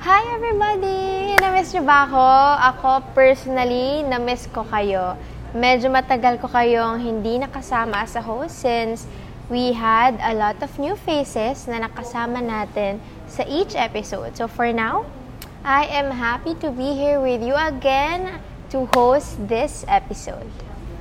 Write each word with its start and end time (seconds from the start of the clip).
Hi 0.00 0.24
everybody! 0.32 1.36
Na-miss 1.44 1.76
niyo 1.76 1.84
ba 1.84 2.08
ako? 2.08 2.24
Ako 2.72 2.88
personally, 3.12 4.00
na-miss 4.00 4.48
ko 4.48 4.64
kayo. 4.64 5.12
Medyo 5.52 5.92
matagal 5.92 6.40
ko 6.40 6.48
kayong 6.48 7.04
hindi 7.04 7.36
nakasama 7.36 8.08
as 8.08 8.16
a 8.16 8.24
host 8.24 8.64
since 8.64 9.04
we 9.52 9.76
had 9.76 10.16
a 10.24 10.32
lot 10.32 10.56
of 10.64 10.72
new 10.80 10.96
faces 10.96 11.68
na 11.68 11.84
nakasama 11.84 12.40
natin 12.40 12.96
sa 13.28 13.44
each 13.44 13.76
episode. 13.76 14.32
So 14.40 14.48
for 14.48 14.72
now, 14.72 15.04
I 15.68 15.84
am 15.92 16.08
happy 16.16 16.56
to 16.64 16.72
be 16.72 16.96
here 16.96 17.20
with 17.20 17.44
you 17.44 17.60
again 17.60 18.40
to 18.72 18.88
host 18.96 19.36
this 19.52 19.84
episode. 19.84 20.48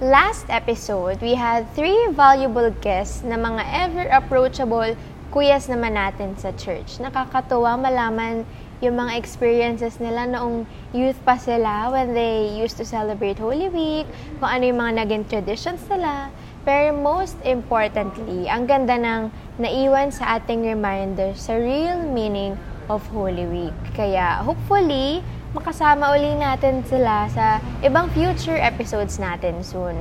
Last 0.04 0.44
episode, 0.52 1.24
we 1.24 1.40
had 1.40 1.72
three 1.72 2.12
valuable 2.12 2.68
guests 2.84 3.24
na 3.24 3.40
mga 3.40 3.64
ever-approachable 3.64 5.00
kuyas 5.32 5.72
naman 5.72 5.96
natin 5.96 6.36
sa 6.36 6.52
church. 6.52 7.00
Nakakatuwa 7.00 7.80
malaman 7.80 8.44
yung 8.80 8.96
mga 8.96 9.20
experiences 9.20 10.00
nila 10.00 10.24
noong 10.24 10.64
youth 10.96 11.20
pa 11.28 11.36
sila 11.36 11.92
when 11.92 12.16
they 12.16 12.48
used 12.56 12.80
to 12.80 12.88
celebrate 12.88 13.36
Holy 13.36 13.68
Week, 13.68 14.08
kung 14.40 14.48
ano 14.48 14.64
yung 14.64 14.80
mga 14.80 14.94
naging 15.04 15.24
traditions 15.28 15.84
nila. 15.92 16.32
Pero 16.64 16.96
most 16.96 17.36
importantly, 17.44 18.48
ang 18.48 18.68
ganda 18.68 18.96
ng 18.96 19.32
naiwan 19.60 20.16
sa 20.16 20.40
ating 20.40 20.64
reminder 20.64 21.36
sa 21.36 21.60
real 21.60 22.00
meaning 22.08 22.56
of 22.88 23.04
Holy 23.12 23.44
Week. 23.48 23.76
Kaya 23.96 24.40
hopefully, 24.48 25.20
makasama 25.52 26.16
uli 26.16 26.40
natin 26.40 26.86
sila 26.88 27.28
sa 27.36 27.60
ibang 27.84 28.08
future 28.16 28.56
episodes 28.56 29.20
natin 29.20 29.60
soon. 29.60 29.98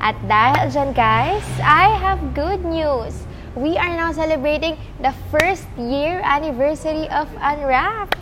At 0.00 0.16
dahil 0.24 0.72
dyan 0.72 0.90
guys, 0.96 1.44
I 1.60 1.92
have 2.00 2.20
good 2.32 2.64
news! 2.64 3.25
We 3.56 3.80
are 3.80 3.96
now 3.96 4.12
celebrating 4.12 4.76
the 5.00 5.12
first 5.32 5.64
year 5.80 6.20
anniversary 6.20 7.08
of 7.08 7.24
Unwrapped. 7.40 8.12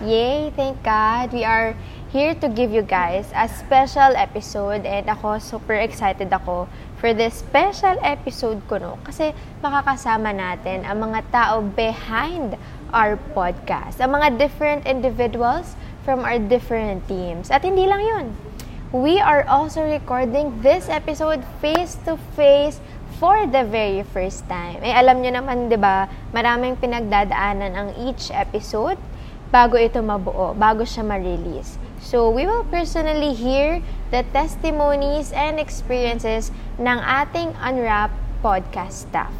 Yay! 0.00 0.48
Thank 0.56 0.82
God! 0.82 1.30
We 1.30 1.44
are 1.44 1.76
here 2.08 2.32
to 2.40 2.48
give 2.48 2.72
you 2.72 2.80
guys 2.80 3.28
a 3.36 3.52
special 3.52 4.16
episode 4.16 4.88
and 4.88 5.04
ako 5.12 5.44
super 5.44 5.76
excited 5.76 6.32
ako 6.32 6.72
for 6.96 7.12
this 7.12 7.44
special 7.44 8.00
episode 8.00 8.64
ko 8.64 8.80
no 8.80 8.96
kasi 9.04 9.36
makakasama 9.60 10.32
natin 10.32 10.88
ang 10.88 11.04
mga 11.04 11.20
tao 11.28 11.60
behind 11.60 12.56
our 12.96 13.20
podcast. 13.36 14.00
Ang 14.00 14.16
mga 14.16 14.40
different 14.40 14.88
individuals 14.88 15.76
from 16.00 16.24
our 16.24 16.40
different 16.40 17.04
teams. 17.04 17.52
At 17.52 17.60
hindi 17.60 17.84
lang 17.84 18.00
yun. 18.00 18.26
We 18.88 19.20
are 19.20 19.44
also 19.44 19.84
recording 19.84 20.64
this 20.64 20.88
episode 20.88 21.44
face-to-face 21.60 22.80
for 23.18 23.50
the 23.50 23.66
very 23.66 24.06
first 24.14 24.46
time. 24.46 24.78
Eh, 24.80 24.94
alam 24.94 25.18
nyo 25.20 25.34
naman, 25.34 25.66
di 25.66 25.74
ba, 25.74 26.06
maraming 26.30 26.78
pinagdadaanan 26.78 27.74
ang 27.74 27.88
each 27.98 28.30
episode 28.30 28.98
bago 29.50 29.74
ito 29.74 29.98
mabuo, 29.98 30.54
bago 30.54 30.86
siya 30.86 31.02
ma-release. 31.02 31.76
So, 31.98 32.30
we 32.30 32.46
will 32.46 32.62
personally 32.70 33.34
hear 33.34 33.82
the 34.14 34.22
testimonies 34.30 35.34
and 35.34 35.58
experiences 35.58 36.54
ng 36.78 36.98
ating 37.02 37.58
Unwrap 37.58 38.14
podcast 38.38 39.10
staff. 39.10 39.34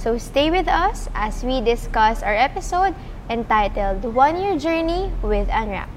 So, 0.00 0.16
stay 0.16 0.48
with 0.48 0.66
us 0.66 1.12
as 1.12 1.44
we 1.44 1.60
discuss 1.60 2.24
our 2.24 2.34
episode 2.34 2.96
entitled 3.28 4.02
One 4.08 4.40
Year 4.40 4.56
Journey 4.56 5.12
with 5.20 5.52
Unwrap. 5.52 5.92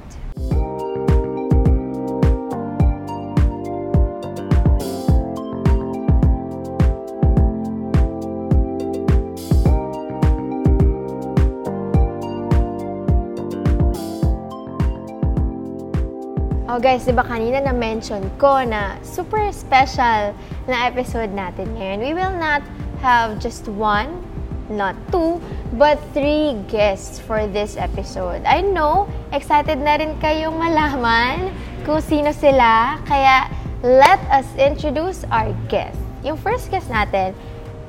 Oh 16.75 16.83
guys, 16.83 17.07
di 17.07 17.15
ba 17.15 17.23
kanina 17.23 17.63
na-mention 17.63 18.19
ko 18.35 18.59
na 18.67 18.99
super 18.99 19.47
special 19.55 20.35
na 20.67 20.91
episode 20.91 21.31
natin 21.31 21.71
ngayon. 21.71 22.03
We 22.03 22.11
will 22.11 22.35
not 22.35 22.67
have 22.99 23.39
just 23.39 23.71
one, 23.71 24.19
not 24.67 24.99
two, 25.07 25.39
but 25.79 25.95
three 26.11 26.59
guests 26.67 27.15
for 27.15 27.47
this 27.47 27.79
episode. 27.79 28.43
I 28.43 28.59
know, 28.59 29.07
excited 29.31 29.79
na 29.79 29.95
rin 30.03 30.19
kayong 30.19 30.59
malaman 30.59 31.55
kung 31.87 32.03
sino 32.03 32.35
sila. 32.35 32.99
Kaya, 33.07 33.47
let 33.79 34.19
us 34.27 34.51
introduce 34.59 35.23
our 35.31 35.55
guest. 35.71 35.95
Yung 36.27 36.35
first 36.35 36.67
guest 36.75 36.91
natin 36.91 37.31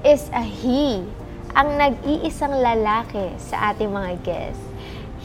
is 0.07 0.31
a 0.31 0.47
he, 0.47 1.03
ang 1.59 1.75
nag-iisang 1.75 2.55
lalaki 2.55 3.35
sa 3.35 3.75
ating 3.75 3.91
mga 3.91 4.15
guests. 4.23 4.66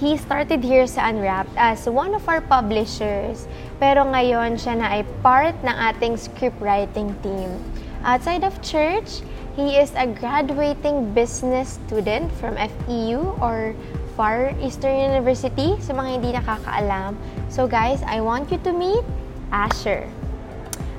He 0.01 0.17
started 0.17 0.65
here 0.65 0.89
sa 0.89 1.13
Unwrapped 1.13 1.53
as 1.53 1.85
one 1.85 2.17
of 2.17 2.25
our 2.25 2.41
publishers, 2.41 3.45
pero 3.77 4.01
ngayon 4.01 4.57
siya 4.57 4.81
na 4.81 4.97
ay 4.97 5.05
part 5.21 5.53
ng 5.61 5.77
ating 5.77 6.17
script 6.17 6.57
writing 6.57 7.13
team. 7.21 7.61
Outside 8.01 8.41
of 8.41 8.57
church, 8.65 9.21
he 9.53 9.77
is 9.77 9.93
a 9.93 10.09
graduating 10.09 11.13
business 11.13 11.77
student 11.77 12.33
from 12.41 12.57
FEU 12.57 13.37
or 13.37 13.77
Far 14.17 14.57
Eastern 14.57 14.97
University 14.97 15.77
sa 15.77 15.93
mga 15.93 16.09
hindi 16.17 16.29
nakakaalam. 16.33 17.13
So 17.53 17.69
guys, 17.69 18.01
I 18.01 18.25
want 18.25 18.49
you 18.49 18.57
to 18.65 18.73
meet 18.73 19.05
Asher. 19.53 20.09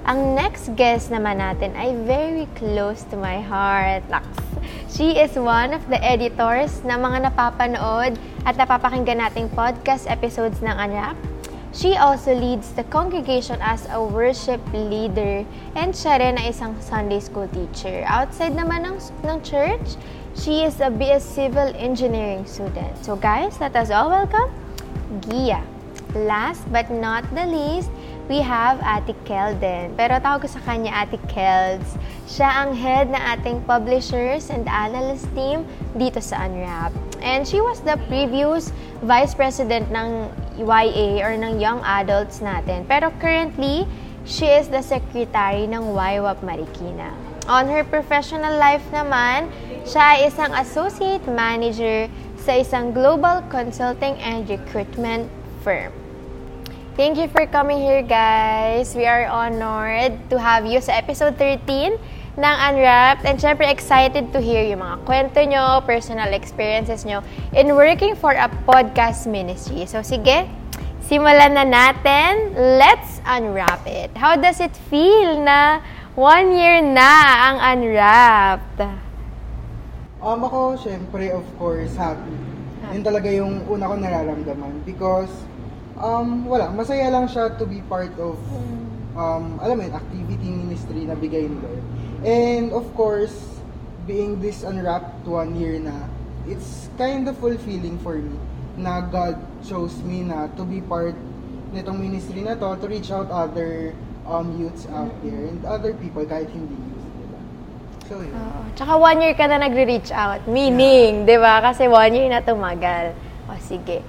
Ang 0.03 0.35
next 0.35 0.75
guest 0.75 1.15
naman 1.15 1.39
natin 1.39 1.79
ay 1.79 1.95
very 2.03 2.51
close 2.59 3.07
to 3.07 3.15
my 3.15 3.39
heart. 3.39 4.03
Laks. 4.11 4.43
She 4.91 5.15
is 5.15 5.39
one 5.39 5.71
of 5.71 5.87
the 5.87 6.03
editors 6.03 6.83
na 6.83 6.99
mga 6.99 7.31
napapanood 7.31 8.19
at 8.43 8.59
napapakinggan 8.59 9.23
nating 9.23 9.47
podcast 9.55 10.11
episodes 10.11 10.59
ng 10.59 10.75
Anrap. 10.75 11.15
She 11.71 11.95
also 11.95 12.35
leads 12.35 12.75
the 12.75 12.83
congregation 12.91 13.63
as 13.63 13.87
a 13.95 14.03
worship 14.03 14.59
leader 14.75 15.47
and 15.79 15.95
siya 15.95 16.19
rin 16.19 16.35
ay 16.35 16.51
isang 16.51 16.75
Sunday 16.83 17.23
school 17.23 17.47
teacher. 17.55 18.03
Outside 18.11 18.59
naman 18.59 18.83
ng, 18.83 18.99
ng 19.23 19.39
church, 19.47 19.95
she 20.35 20.67
is 20.67 20.83
a 20.83 20.91
BS 20.91 21.23
Civil 21.23 21.71
Engineering 21.79 22.43
student. 22.51 22.91
So 23.07 23.15
guys, 23.15 23.55
let 23.63 23.79
us 23.79 23.95
all 23.95 24.11
welcome 24.11 24.51
Gia. 25.31 25.63
Last 26.13 26.67
but 26.75 26.91
not 26.91 27.23
the 27.33 27.47
least, 27.47 27.89
we 28.33 28.41
have 28.41 28.81
Ate 28.81 29.13
Kelden. 29.29 29.93
Pero 29.93 30.17
tawag 30.17 30.41
ko 30.41 30.49
sa 30.49 30.65
kanya 30.65 31.05
Ate 31.05 31.21
Kelds. 31.29 32.01
Siya 32.25 32.65
ang 32.65 32.73
head 32.73 33.13
na 33.13 33.37
ating 33.37 33.61
publishers 33.69 34.49
and 34.49 34.65
analyst 34.73 35.29
team 35.37 35.69
dito 36.01 36.17
sa 36.17 36.49
Unwrap. 36.49 36.97
And 37.21 37.45
she 37.45 37.61
was 37.61 37.85
the 37.85 38.01
previous 38.09 38.73
vice 39.05 39.37
president 39.37 39.93
ng 39.93 40.33
YA 40.65 41.21
or 41.21 41.37
ng 41.37 41.61
young 41.61 41.85
adults 41.85 42.41
natin. 42.41 42.89
Pero 42.89 43.13
currently, 43.21 43.85
she 44.25 44.49
is 44.49 44.73
the 44.73 44.81
secretary 44.81 45.69
ng 45.69 45.93
YWAP 45.93 46.41
Marikina. 46.41 47.13
On 47.53 47.69
her 47.69 47.85
professional 47.85 48.57
life 48.57 48.87
naman, 48.97 49.53
siya 49.85 50.17
ay 50.17 50.33
isang 50.33 50.57
associate 50.57 51.27
manager 51.29 52.09
sa 52.41 52.57
isang 52.57 52.97
global 52.97 53.45
consulting 53.53 54.17
and 54.25 54.49
recruitment 54.49 55.29
firm. 55.61 55.93
Thank 56.93 57.17
you 57.17 57.25
for 57.33 57.49
coming 57.49 57.81
here, 57.81 58.05
guys. 58.05 58.93
We 58.93 59.09
are 59.09 59.25
honored 59.25 60.13
to 60.29 60.37
have 60.37 60.69
you 60.69 60.77
sa 60.85 61.01
episode 61.01 61.41
13 61.41 61.97
ng 62.37 62.55
Unwrapped. 62.69 63.25
And 63.25 63.41
syempre, 63.41 63.65
excited 63.65 64.29
to 64.37 64.45
hear 64.45 64.61
yung 64.61 64.85
mga 64.85 65.01
kwento 65.09 65.41
nyo, 65.41 65.81
personal 65.89 66.29
experiences 66.37 67.09
nyo 67.09 67.25
in 67.57 67.73
working 67.73 68.13
for 68.13 68.37
a 68.37 68.45
podcast 68.69 69.25
ministry. 69.25 69.89
So, 69.89 70.05
sige, 70.05 70.45
simulan 71.09 71.57
na 71.57 71.65
natin. 71.65 72.53
Let's 72.77 73.25
unwrap 73.25 73.89
it. 73.89 74.13
How 74.13 74.37
does 74.37 74.61
it 74.61 74.77
feel 74.93 75.41
na 75.41 75.81
one 76.13 76.53
year 76.53 76.85
na 76.85 77.09
ang 77.49 77.57
Unwrapped? 77.73 78.85
Um, 80.21 80.45
ako, 80.45 80.77
syempre, 80.77 81.33
of 81.33 81.49
course, 81.57 81.97
happy. 81.97 82.37
Yun 82.93 83.01
talaga 83.01 83.33
yung 83.33 83.65
una 83.65 83.89
ko 83.89 83.97
nararamdaman. 83.97 84.85
Because, 84.85 85.33
um, 86.03 86.45
wala, 86.45 86.69
masaya 86.75 87.09
lang 87.09 87.31
siya 87.31 87.55
to 87.57 87.65
be 87.65 87.81
part 87.87 88.13
of, 88.19 88.37
um, 89.15 89.57
alam 89.63 89.79
mo 89.79 89.83
yun, 89.87 89.95
activity 89.95 90.51
ministry 90.51 91.07
na 91.07 91.15
bigay 91.15 91.47
ni 91.47 91.57
Lord. 91.63 91.83
And, 92.27 92.75
of 92.75 92.85
course, 92.99 93.35
being 94.05 94.43
this 94.43 94.67
unwrapped 94.67 95.25
one 95.25 95.55
year 95.55 95.79
na, 95.79 95.95
it's 96.45 96.91
kind 96.99 97.31
of 97.31 97.39
fulfilling 97.39 98.03
for 98.03 98.19
me 98.19 98.35
na 98.75 99.01
God 99.05 99.39
chose 99.63 99.95
me 100.03 100.27
na 100.27 100.51
to 100.59 100.65
be 100.67 100.83
part 100.83 101.15
nitong 101.73 102.03
ministry 102.03 102.43
na 102.43 102.59
to 102.59 102.75
to 102.77 102.87
reach 102.89 103.15
out 103.15 103.31
other 103.31 103.95
um, 104.27 104.59
youths 104.59 104.89
out 104.91 105.13
there 105.23 105.49
and 105.49 105.63
other 105.65 105.95
people 105.95 106.25
kahit 106.27 106.51
hindi 106.51 106.75
youth, 106.75 107.07
diba? 107.17 107.41
So, 108.11 108.15
yun. 108.21 108.35
Oo. 108.35 108.61
Tsaka 108.75 108.93
one 108.99 109.19
year 109.23 109.35
ka 109.39 109.47
na 109.47 109.63
nagre-reach 109.63 110.11
out. 110.11 110.43
Meaning, 110.51 111.25
di 111.29 111.37
ba? 111.39 111.63
Kasi 111.63 111.87
one 111.87 112.13
year 112.13 112.29
na 112.29 112.43
tumagal. 112.43 113.15
O, 113.47 113.57
sige. 113.63 114.03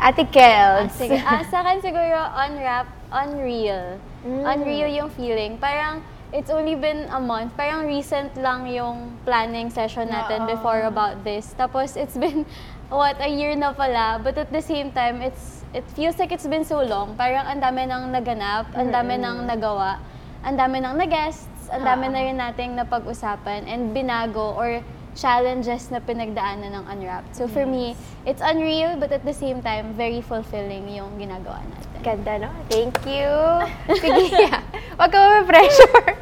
Ate 0.00 0.24
Ah, 0.24 0.32
Kels. 0.32 0.96
sige. 0.96 1.20
Ah, 1.20 1.44
sa 1.44 1.60
akin 1.60 1.84
siguro, 1.84 2.16
unwrap, 2.16 2.88
unreal. 3.12 4.00
Mm. 4.24 4.42
Unreal 4.48 4.90
yung 4.96 5.10
feeling. 5.12 5.60
Parang, 5.60 6.00
it's 6.32 6.48
only 6.48 6.72
been 6.72 7.04
a 7.12 7.20
month. 7.20 7.52
Parang 7.52 7.84
recent 7.84 8.32
lang 8.40 8.64
yung 8.64 9.12
planning 9.28 9.68
session 9.68 10.08
natin 10.08 10.48
Oo. 10.48 10.56
before 10.56 10.88
about 10.88 11.20
this. 11.20 11.52
Tapos, 11.52 12.00
it's 12.00 12.16
been 12.16 12.48
what, 12.88 13.20
a 13.20 13.28
year 13.28 13.52
na 13.52 13.76
pala. 13.76 14.16
But 14.24 14.40
at 14.40 14.48
the 14.48 14.64
same 14.64 14.88
time, 14.96 15.20
it's 15.20 15.60
it 15.76 15.84
feels 15.94 16.18
like 16.18 16.32
it's 16.32 16.48
been 16.48 16.64
so 16.64 16.80
long. 16.82 17.14
Parang 17.14 17.46
ang 17.46 17.60
dami 17.60 17.86
nang 17.86 18.10
naganap, 18.10 18.72
ang 18.74 18.90
dami 18.90 19.20
nang 19.20 19.46
nagawa, 19.46 20.00
ang 20.42 20.58
dami 20.58 20.82
nang 20.82 20.98
na-guests, 20.98 21.46
ang 21.70 21.86
dami 21.86 22.10
na 22.10 22.20
rin 22.26 22.36
nating 22.40 22.74
napag-usapan 22.74 23.68
and 23.70 23.94
binago 23.94 24.56
or 24.58 24.82
challenges 25.14 25.90
na 25.90 25.98
pinagdaanan 25.98 26.70
ng 26.74 26.84
Unwrapped. 26.86 27.34
So 27.34 27.48
for 27.50 27.66
me, 27.66 27.96
it's 28.26 28.42
unreal 28.42 28.96
but 28.96 29.10
at 29.10 29.24
the 29.24 29.34
same 29.34 29.62
time, 29.62 29.94
very 29.94 30.22
fulfilling 30.22 30.86
yung 30.90 31.18
ginagawa 31.18 31.62
natin. 31.66 31.88
Ganda, 32.00 32.32
no? 32.40 32.50
Thank 32.72 32.96
you. 33.04 33.30
Sige, 34.02 34.48
wag 34.96 35.10
ka 35.12 35.18
ma-pressure. 35.18 36.16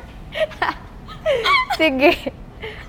Sige. 1.80 2.12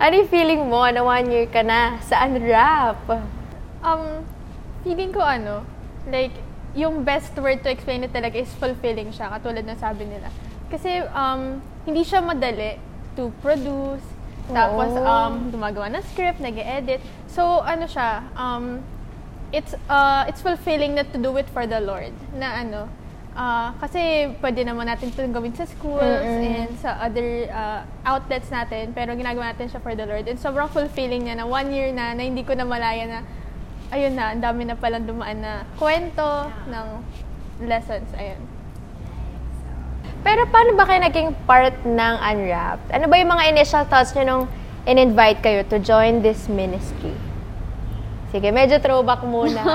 Ano 0.01 0.13
yung 0.15 0.31
feeling 0.31 0.61
mo 0.65 0.87
na 0.89 1.03
one 1.05 1.27
year 1.29 1.45
ka 1.45 1.61
na 1.61 2.01
sa 2.01 2.25
Unwrap? 2.25 3.03
Um, 3.85 4.25
feeling 4.81 5.13
ko 5.13 5.21
ano, 5.21 5.61
like, 6.09 6.33
yung 6.73 7.03
best 7.03 7.35
word 7.37 7.61
to 7.61 7.69
explain 7.69 8.01
it 8.05 8.13
talaga 8.13 8.39
is 8.39 8.49
fulfilling 8.57 9.13
siya, 9.13 9.29
katulad 9.37 9.65
ng 9.65 9.77
sabi 9.77 10.07
nila. 10.09 10.33
Kasi, 10.69 11.05
um, 11.13 11.61
hindi 11.85 12.01
siya 12.05 12.21
madali 12.21 12.77
to 13.17 13.33
produce, 13.41 14.05
tapos, 14.49 14.89
Oo. 14.97 15.05
um, 15.05 15.33
gumagawa 15.53 15.87
ng 15.93 16.03
script, 16.09 16.41
nag 16.41 16.57
edit 16.57 17.01
So, 17.29 17.61
ano 17.61 17.85
siya, 17.85 18.25
um, 18.33 18.81
it's, 19.53 19.77
uh, 19.85 20.25
it's 20.27 20.41
fulfilling 20.41 20.97
na 20.97 21.05
to 21.05 21.17
do 21.21 21.31
it 21.37 21.45
for 21.53 21.69
the 21.69 21.77
Lord. 21.77 22.13
Na 22.33 22.65
ano, 22.65 22.89
ah, 23.37 23.71
kasi 23.77 24.33
pwede 24.41 24.65
naman 24.65 24.89
natin 24.89 25.13
ito 25.13 25.21
gawin 25.29 25.53
sa 25.53 25.69
schools 25.69 26.25
and 26.25 26.73
sa 26.81 26.97
other 26.99 27.47
uh, 27.53 27.85
outlets 28.03 28.49
natin, 28.49 28.91
pero 28.97 29.13
ginagawa 29.13 29.53
natin 29.53 29.69
siya 29.69 29.79
for 29.79 29.93
the 29.93 30.03
Lord. 30.03 30.25
And 30.25 30.41
sobrang 30.41 30.73
fulfilling 30.73 31.29
niya 31.29 31.39
na 31.39 31.45
one 31.45 31.69
year 31.69 31.93
na, 31.93 32.17
na 32.17 32.25
hindi 32.25 32.41
ko 32.41 32.57
na 32.57 32.65
malaya 32.65 33.05
na, 33.05 33.19
ayun 33.93 34.17
na, 34.17 34.33
ang 34.33 34.41
dami 34.41 34.65
na 34.65 34.75
palang 34.75 35.05
dumaan 35.05 35.39
na 35.39 35.63
kwento 35.77 36.49
ng 36.67 36.87
lessons. 37.63 38.09
Ayun. 38.17 38.58
Pero 40.19 40.43
paano 40.51 40.75
ba 40.75 40.83
kayo 40.83 40.99
naging 40.99 41.31
part 41.47 41.75
ng 41.87 42.15
Unwrapped? 42.19 42.87
Ano 42.91 43.07
ba 43.07 43.15
yung 43.15 43.31
mga 43.31 43.43
initial 43.55 43.83
thoughts 43.87 44.11
nyo 44.15 44.23
nung 44.27 44.43
in-invite 44.83 45.39
kayo 45.39 45.63
to 45.63 45.79
join 45.79 46.19
this 46.19 46.51
ministry? 46.51 47.15
Sige, 48.29 48.51
medyo 48.53 48.77
throwback 48.77 49.25
muna. 49.25 49.63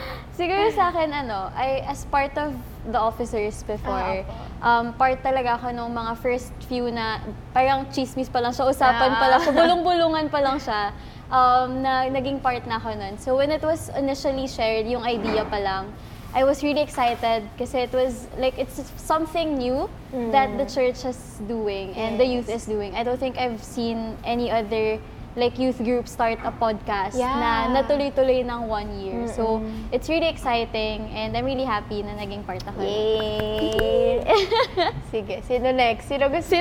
Siguro 0.40 0.72
sa 0.72 0.88
akin, 0.88 1.12
ano, 1.12 1.52
I, 1.52 1.84
as 1.84 2.08
part 2.08 2.32
of 2.40 2.56
the 2.88 2.96
officers 2.96 3.60
before, 3.68 4.24
um, 4.64 4.96
part 4.96 5.20
talaga 5.20 5.60
ako 5.60 5.68
nung 5.76 5.92
mga 5.92 6.16
first 6.16 6.48
few 6.64 6.88
na 6.88 7.20
parang 7.52 7.84
chismis 7.92 8.32
pa 8.32 8.40
lang 8.40 8.56
siya, 8.56 8.72
usapan 8.72 9.20
pa 9.20 9.26
lang 9.28 9.40
siya, 9.44 9.52
bulong-bulungan 9.52 10.32
pa 10.32 10.40
lang 10.40 10.56
siya, 10.56 10.96
um, 11.28 11.84
na 11.84 12.08
naging 12.08 12.40
part 12.40 12.64
na 12.64 12.80
ako 12.80 12.96
nun. 12.96 13.20
So 13.20 13.36
when 13.36 13.52
it 13.52 13.60
was 13.60 13.92
initially 13.92 14.48
shared, 14.48 14.88
yung 14.88 15.04
idea 15.04 15.44
pa 15.44 15.60
lang, 15.60 15.92
I 16.30 16.44
was 16.44 16.62
really 16.62 16.80
excited 16.80 17.42
kasi 17.58 17.90
it 17.90 17.92
was 17.92 18.30
like 18.38 18.54
it's 18.54 18.78
something 18.96 19.58
new 19.58 19.90
that 20.30 20.54
the 20.54 20.66
church 20.66 21.02
is 21.04 21.18
doing 21.46 21.90
and 21.98 22.18
the 22.18 22.26
youth 22.26 22.46
is 22.48 22.66
doing. 22.66 22.94
I 22.94 23.02
don't 23.02 23.18
think 23.18 23.34
I've 23.38 23.62
seen 23.62 24.14
any 24.22 24.50
other 24.50 24.98
like 25.36 25.58
youth 25.58 25.78
group 25.78 26.06
start 26.10 26.38
a 26.42 26.50
podcast 26.50 27.14
Yeah. 27.14 27.38
na 27.38 27.50
natuloy-tuloy 27.70 28.42
ng 28.42 28.66
one 28.66 28.90
year. 28.98 29.30
So, 29.30 29.62
it's 29.94 30.10
really 30.10 30.26
exciting 30.26 31.06
and 31.14 31.34
I'm 31.38 31.46
really 31.46 31.66
happy 31.66 32.02
na 32.02 32.18
naging 32.18 32.42
part 32.42 32.66
ako. 32.66 32.82
Yay! 32.82 34.26
Sige, 35.14 35.38
sino 35.46 35.70
next? 35.70 36.10
Sino 36.10 36.26
gusto? 36.30 36.58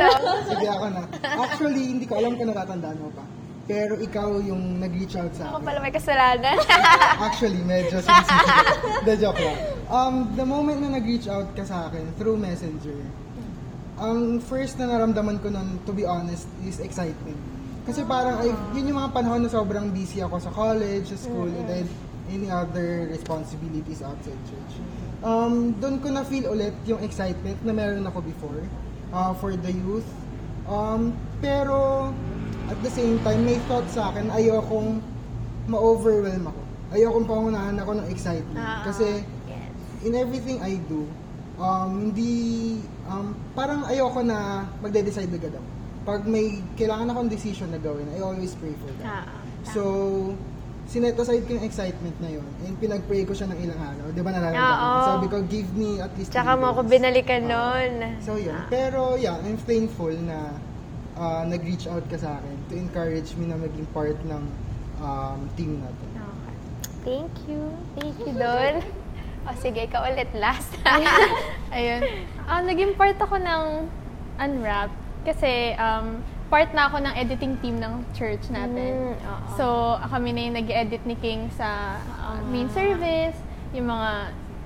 Sige 0.49 0.67
ako 0.69 0.85
na. 0.93 1.01
Actually, 1.45 1.81
hindi 1.97 2.05
ko 2.05 2.21
alam 2.21 2.37
kung 2.37 2.49
natatandaan 2.49 2.97
mo 3.01 3.09
pa. 3.09 3.25
Pero 3.69 4.01
ikaw 4.01 4.41
yung 4.41 4.81
nag-reach 4.81 5.13
out 5.13 5.29
sa 5.37 5.53
Ako 5.53 5.61
akin. 5.61 5.67
pala 5.69 5.77
may 5.77 5.93
kasalanan. 5.93 6.57
Actually, 7.29 7.61
medyo 7.61 8.01
sinisisi. 8.01 8.49
The 9.05 9.13
joke 9.21 9.37
lang. 9.37 9.57
Um, 9.93 10.15
the 10.33 10.41
moment 10.41 10.81
na 10.81 10.97
nag-reach 10.97 11.29
out 11.29 11.53
ka 11.53 11.61
sa 11.61 11.85
akin 11.85 12.09
through 12.17 12.41
messenger, 12.41 12.97
ang 14.01 14.41
first 14.41 14.81
na 14.81 14.89
naramdaman 14.89 15.37
ko 15.37 15.53
nun, 15.53 15.77
to 15.85 15.93
be 15.93 16.01
honest, 16.01 16.49
is 16.65 16.81
excitement. 16.81 17.37
Kasi 17.85 18.01
parang, 18.09 18.41
ay, 18.41 18.49
yun 18.73 18.89
yung 18.89 19.05
mga 19.05 19.13
panahon 19.13 19.45
na 19.45 19.49
sobrang 19.53 19.93
busy 19.93 20.25
ako 20.25 20.41
sa 20.41 20.49
college, 20.49 21.13
sa 21.13 21.17
school, 21.29 21.49
and 21.53 21.65
then 21.69 21.85
any 22.29 22.49
other 22.49 23.05
responsibilities 23.05 24.01
outside 24.01 24.37
church. 24.49 24.73
Um, 25.21 25.77
doon 25.77 26.01
ko 26.01 26.09
na-feel 26.09 26.49
ulit 26.49 26.73
yung 26.89 27.05
excitement 27.05 27.61
na 27.61 27.73
meron 27.73 28.01
ako 28.09 28.25
before 28.25 28.61
uh, 29.13 29.33
for 29.37 29.53
the 29.53 29.73
youth. 29.73 30.05
Um, 30.69 31.13
pero, 31.41 32.09
at 32.69 32.77
the 32.85 32.91
same 32.93 33.17
time, 33.25 33.41
may 33.43 33.57
thought 33.65 33.89
sa 33.89 34.13
akin, 34.13 34.29
ayokong 34.29 35.01
ma-overwhelm 35.65 36.53
ako. 36.53 36.61
Ayokong 36.93 37.25
pangunahan 37.25 37.75
ako 37.81 37.91
ng 37.97 38.07
excitement. 38.13 38.61
Ah, 38.61 38.85
Kasi, 38.85 39.25
yes. 39.49 39.69
in 40.05 40.13
everything 40.13 40.61
I 40.61 40.77
do, 40.85 41.05
um, 41.57 42.09
hindi, 42.09 42.77
um, 43.09 43.33
parang 43.57 43.85
ayoko 43.89 44.21
na 44.21 44.69
magde-decide 44.81 45.33
agad 45.33 45.57
ako. 45.57 45.67
Pag 46.05 46.21
may 46.25 46.61
kailangan 46.77 47.09
akong 47.09 47.29
decision 47.29 47.69
na 47.73 47.81
gawin, 47.81 48.05
I 48.13 48.21
always 48.21 48.53
pray 48.57 48.73
for 48.77 48.89
that. 49.01 49.25
Ah, 49.25 49.27
So, 49.69 49.81
sinet 50.89 51.13
aside 51.13 51.45
ko 51.45 51.53
yung 51.53 51.65
excitement 51.65 52.17
na 52.17 52.33
yun 52.33 52.47
and 52.65 52.73
pinag-pray 52.81 53.21
ko 53.21 53.37
siya 53.37 53.45
ng 53.53 53.59
ilang 53.61 53.77
araw. 53.77 54.09
Di 54.09 54.21
ba? 54.25 54.33
Oo. 54.33 54.49
ko? 54.49 55.05
Sabi 55.05 55.25
ko, 55.29 55.37
give 55.45 55.69
me 55.77 56.01
at 56.01 56.09
least 56.17 56.33
Tsaka 56.33 56.57
mo 56.57 56.73
ako 56.73 56.81
binalikan 56.89 57.45
nun. 57.45 58.17
So, 58.25 58.41
yun. 58.41 58.57
Pero, 58.73 59.13
yeah, 59.13 59.37
I'm 59.37 59.61
thankful 59.61 60.13
na 60.25 60.57
uh, 61.19 61.43
nag-reach 61.43 61.85
out 61.91 62.07
ka 62.07 62.15
sa 62.15 62.39
akin 62.39 62.55
to 62.71 62.73
encourage 62.79 63.35
me 63.35 63.51
na 63.51 63.59
maging 63.59 63.85
part 63.91 64.15
ng 64.23 64.43
um, 65.03 65.39
team 65.59 65.83
natin. 65.83 66.09
Okay. 66.15 66.55
Thank 67.03 67.33
you. 67.51 67.61
Thank 67.99 68.15
you, 68.23 68.33
Don. 68.33 68.79
O 69.47 69.55
sige, 69.55 69.87
ikaw 69.87 70.03
ulit 70.03 70.29
last. 70.35 70.67
Ayun. 71.75 72.27
Ah, 72.43 72.59
naging 72.59 72.93
part 72.99 73.15
ako 73.17 73.39
ng 73.39 73.87
Unwrap 74.35 74.91
kasi 75.23 75.73
um, 75.79 76.19
part 76.51 76.69
na 76.75 76.91
ako 76.91 77.01
ng 77.01 77.13
editing 77.15 77.55
team 77.63 77.79
ng 77.79 78.03
church 78.11 78.51
natin. 78.51 79.15
Mm, 79.15 79.25
oo. 79.25 79.47
So, 79.55 79.65
kami 80.11 80.35
na 80.35 80.41
yung 80.43 80.57
nag-edit 80.59 81.01
ni 81.07 81.15
King 81.23 81.47
sa 81.55 81.97
uh, 82.19 82.43
main 82.51 82.67
service, 82.75 83.39
yung 83.71 83.87
mga 83.87 84.11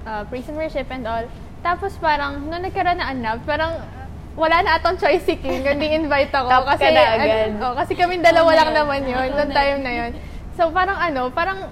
uh, 0.09 0.21
praise 0.27 0.49
and 0.49 0.57
worship 0.57 0.89
and 0.89 1.05
all. 1.05 1.25
Tapos 1.61 1.95
parang, 2.01 2.41
nung 2.49 2.65
nagkaroon 2.65 2.97
na 2.97 3.13
Unwrap, 3.13 3.45
parang 3.45 3.77
uh, 3.77 3.92
wala 4.33 4.65
na 4.65 4.81
atong 4.81 4.97
choice 4.97 5.21
si 5.23 5.37
King, 5.37 5.61
kundi 5.61 5.93
invite 5.93 6.33
ako. 6.33 6.49
Top 6.49 6.65
ka 6.65 6.73
kasi, 6.73 6.89
na 6.89 7.01
agad. 7.05 7.53
ano, 7.53 7.61
oh, 7.61 7.73
kasi 7.77 7.93
kami 7.93 8.17
dalawa 8.17 8.51
lang 8.57 8.71
naman 8.73 9.01
yun, 9.05 9.29
noong 9.29 9.53
time 9.53 9.79
na 9.85 9.91
yun. 9.93 10.11
So, 10.57 10.73
parang 10.73 10.97
ano, 10.97 11.29
parang 11.29 11.69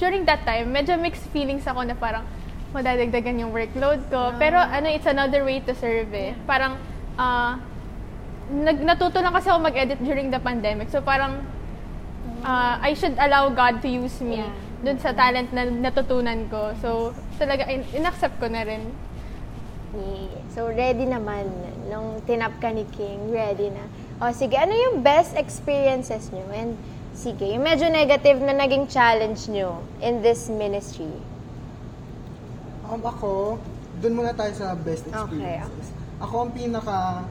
during 0.00 0.24
that 0.24 0.40
time, 0.48 0.72
medyo 0.72 0.96
mixed 0.96 1.28
feelings 1.28 1.68
ako 1.68 1.84
na 1.84 1.92
parang 1.92 2.24
madadagdagan 2.72 3.44
yung 3.44 3.52
workload 3.52 4.00
ko. 4.08 4.32
Pero 4.40 4.56
ano, 4.56 4.88
it's 4.88 5.04
another 5.04 5.44
way 5.44 5.60
to 5.60 5.76
serve 5.76 6.08
eh. 6.16 6.32
Parang, 6.48 6.80
ah, 7.20 7.60
nag, 8.48 8.80
natuto 8.80 9.20
lang 9.20 9.36
kasi 9.36 9.52
ako 9.52 9.60
mag-edit 9.60 10.00
during 10.00 10.32
the 10.32 10.40
pandemic. 10.40 10.88
So 10.88 11.04
parang, 11.04 11.44
ah, 12.40 12.80
I 12.80 12.96
should 12.96 13.18
allow 13.20 13.52
God 13.52 13.84
to 13.84 13.88
use 13.92 14.24
me 14.24 14.40
Yeah. 14.40 14.52
dun 14.80 14.96
sa 14.96 15.12
talent 15.12 15.52
na 15.52 15.68
natutunan 15.68 16.48
ko. 16.48 16.72
So, 16.80 16.88
talaga, 17.36 17.68
in- 17.68 17.84
inaccept 17.92 18.40
ko 18.40 18.48
na 18.48 18.64
rin. 18.64 18.88
Yeah. 19.92 20.39
So, 20.50 20.66
ready 20.66 21.06
naman. 21.06 21.46
Nung 21.86 22.18
tinap 22.26 22.58
ka 22.58 22.74
ni 22.74 22.82
King, 22.90 23.30
ready 23.30 23.70
na. 23.70 23.86
O, 24.18 24.34
sige, 24.34 24.58
ano 24.58 24.74
yung 24.74 25.06
best 25.06 25.38
experiences 25.38 26.34
nyo? 26.34 26.42
And, 26.50 26.74
sige, 27.14 27.46
yung 27.46 27.62
medyo 27.62 27.86
negative 27.86 28.42
na 28.42 28.50
naging 28.58 28.90
challenge 28.90 29.46
nyo 29.46 29.78
in 30.02 30.26
this 30.26 30.50
ministry. 30.50 31.14
Um, 32.90 32.98
ako, 33.06 33.62
dun 34.02 34.18
muna 34.18 34.34
tayo 34.34 34.50
sa 34.58 34.74
best 34.74 35.06
Okay, 35.06 35.14
experiences. 35.14 35.88
Ako 36.18 36.34
ang 36.48 36.50
pinaka 36.50 37.22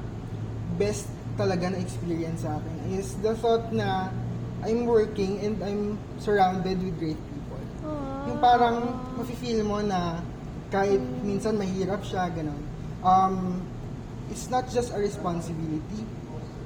best 0.80 1.12
talaga 1.36 1.72
na 1.72 1.78
experience 1.84 2.48
sa 2.48 2.56
akin 2.56 2.76
is 2.96 3.20
the 3.20 3.36
thought 3.40 3.68
na 3.76 4.12
I'm 4.64 4.88
working 4.88 5.40
and 5.44 5.60
I'm 5.60 6.00
surrounded 6.20 6.80
with 6.80 6.96
great 7.00 7.20
people. 7.20 7.64
Yung 8.32 8.40
parang 8.44 8.96
mafe-feel 9.16 9.64
mo 9.64 9.84
na 9.84 10.20
kahit 10.72 11.00
minsan 11.24 11.56
mahirap 11.60 12.04
siya, 12.04 12.28
ganun. 12.32 12.69
Um, 13.00 13.64
it's 14.30 14.50
not 14.50 14.68
just 14.70 14.92
a 14.92 15.00
responsibility, 15.00 16.04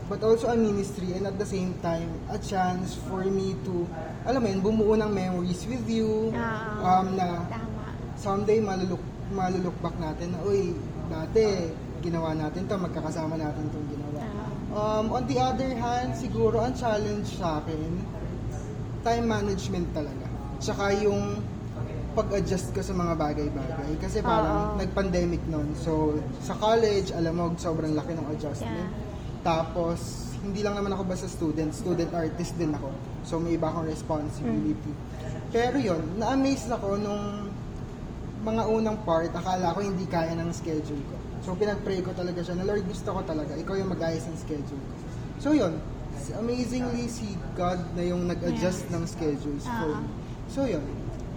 but 0.10 0.24
also 0.24 0.50
a 0.50 0.58
ministry 0.58 1.14
and 1.14 1.28
at 1.28 1.38
the 1.38 1.46
same 1.46 1.78
time, 1.80 2.10
a 2.30 2.38
chance 2.38 2.96
for 3.08 3.22
me 3.24 3.54
to, 3.66 3.86
alam 4.26 4.42
mo 4.42 4.48
yun, 4.50 4.62
bumuo 4.62 4.94
ng 4.98 5.12
memories 5.14 5.62
with 5.70 5.86
you, 5.86 6.34
Ah. 6.34 7.02
um, 7.02 7.16
na 7.16 7.46
Tama. 7.46 7.94
someday 8.18 8.60
maluluk 8.60 9.02
maluluk 9.30 9.74
back 9.82 9.94
natin 10.02 10.34
na, 10.34 10.40
uy, 10.44 10.74
dati 11.08 11.70
ginawa 12.02 12.34
natin 12.36 12.66
to, 12.68 12.76
magkakasama 12.76 13.38
natin 13.38 13.70
itong 13.70 13.88
ginawa. 13.90 14.20
Um, 14.74 15.06
on 15.14 15.24
the 15.30 15.38
other 15.38 15.70
hand, 15.78 16.18
siguro 16.18 16.66
ang 16.66 16.74
challenge 16.74 17.30
sa 17.38 17.62
akin, 17.62 18.02
time 19.06 19.26
management 19.30 19.86
talaga. 19.94 20.26
Tsaka 20.58 20.98
yung 20.98 21.38
pag-adjust 22.14 22.72
ko 22.72 22.82
sa 22.86 22.94
mga 22.94 23.14
bagay-bagay. 23.18 23.92
Kasi 24.00 24.22
parang 24.22 24.74
Oo. 24.74 24.80
nag-pandemic 24.80 25.42
nun. 25.50 25.74
So, 25.78 26.22
sa 26.46 26.54
college, 26.58 27.12
alam 27.12 27.34
mo, 27.36 27.46
sobrang 27.58 27.98
laki 27.98 28.14
ng 28.14 28.28
adjustment. 28.34 28.90
Tapos, 29.42 30.30
hindi 30.46 30.62
lang 30.62 30.78
naman 30.78 30.94
ako 30.94 31.04
basta 31.10 31.28
student, 31.28 31.74
student 31.74 32.14
artist 32.14 32.54
din 32.56 32.72
ako. 32.72 32.90
So, 33.26 33.42
may 33.42 33.58
iba 33.58 33.68
akong 33.68 33.90
responsibility. 33.90 34.94
Pero 35.54 35.78
yon 35.78 36.18
na-amaze 36.18 36.66
ako 36.66 36.98
nung 36.98 37.54
mga 38.44 38.64
unang 38.68 38.98
part, 39.08 39.30
akala 39.32 39.72
ko 39.72 39.80
hindi 39.86 40.04
kaya 40.10 40.36
ng 40.36 40.50
schedule 40.52 41.00
ko. 41.08 41.16
So 41.44 41.56
pinag-pray 41.56 42.04
ko 42.04 42.12
talaga 42.12 42.44
siya 42.44 42.60
na 42.60 42.68
Lord 42.68 42.84
gusto 42.90 43.14
ko 43.16 43.22
talaga, 43.24 43.56
ikaw 43.56 43.76
yung 43.78 43.94
mag-ayos 43.94 44.26
ng 44.28 44.38
schedule 44.40 44.82
ko. 44.84 44.94
So 45.40 45.50
yun, 45.56 45.80
amazingly 46.40 47.08
si 47.08 47.36
God 47.56 47.80
na 47.96 48.04
yung 48.04 48.28
nag-adjust 48.28 48.88
ng 48.92 49.04
schedules 49.08 49.64
for 49.64 49.96
me. 49.96 50.08
So 50.52 50.66
yun. 50.68 50.84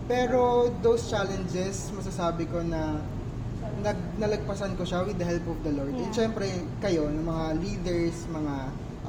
Pero 0.07 0.71
those 0.87 1.11
challenges, 1.11 1.91
masasabi 1.91 2.47
ko 2.47 2.63
na 2.63 3.03
nag, 3.83 3.99
nalagpasan 4.23 4.79
ko 4.79 4.87
siya 4.87 5.03
with 5.03 5.19
the 5.19 5.27
help 5.27 5.43
of 5.51 5.59
the 5.67 5.73
Lord. 5.75 5.95
And 5.99 6.15
syempre, 6.15 6.47
kayo, 6.79 7.11
ng 7.11 7.27
mga 7.27 7.47
leaders, 7.59 8.15
mga 8.31 8.55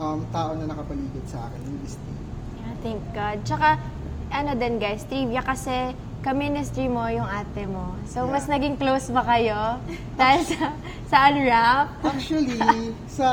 um, 0.02 0.26
tao 0.34 0.58
na 0.58 0.66
nakapaligid 0.66 1.26
sa 1.30 1.46
akin 1.50 1.62
in 1.70 1.76
this 1.86 1.96
day. 2.02 2.18
Yeah, 2.58 2.76
thank 2.82 3.02
God. 3.14 3.38
Tsaka, 3.46 3.78
ano 4.34 4.52
din 4.58 4.82
guys, 4.82 5.06
trivia 5.06 5.46
kasi 5.46 5.94
ka-ministry 6.26 6.90
mo 6.90 7.06
yung 7.08 7.30
ate 7.30 7.70
mo. 7.70 7.94
So, 8.10 8.26
Yeah. 8.26 8.34
mas 8.34 8.46
naging 8.50 8.76
close 8.76 9.14
ba 9.14 9.22
kayo? 9.22 9.78
Dahil 10.20 10.42
sa, 10.50 10.74
sa 11.08 11.18
unwrap? 11.30 11.88
Actually, 12.04 12.58
sa 13.22 13.28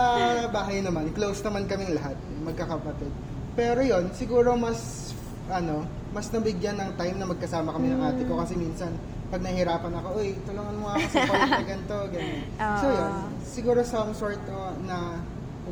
bahay 0.53 0.85
naman, 0.85 1.11
close 1.17 1.41
naman 1.41 1.65
kaming 1.65 1.97
lahat, 1.97 2.15
magkakapatid. 2.45 3.11
Pero 3.57 3.81
yon 3.81 4.13
siguro 4.13 4.53
mas, 4.55 5.11
ano, 5.49 5.89
mas 6.15 6.31
nabigyan 6.31 6.79
ng 6.79 6.91
time 6.95 7.17
na 7.19 7.27
magkasama 7.27 7.75
kami 7.75 7.91
ng 7.91 8.01
ate 8.01 8.23
ko 8.23 8.39
kasi 8.39 8.55
minsan, 8.55 8.95
pag 9.35 9.43
nahihirapan 9.43 9.91
ako, 9.99 10.09
uy, 10.23 10.39
tulungan 10.47 10.77
mo 10.79 10.87
ako 10.95 11.07
sa 11.11 11.21
part 11.35 11.51
na 11.51 11.67
ganito, 11.67 11.97
ganyan. 12.15 12.43
So 12.79 12.87
Oo. 12.87 12.95
yun, 12.95 13.15
siguro 13.43 13.81
some 13.83 14.15
sort 14.15 14.39
o 14.47 14.79
na 14.87 15.19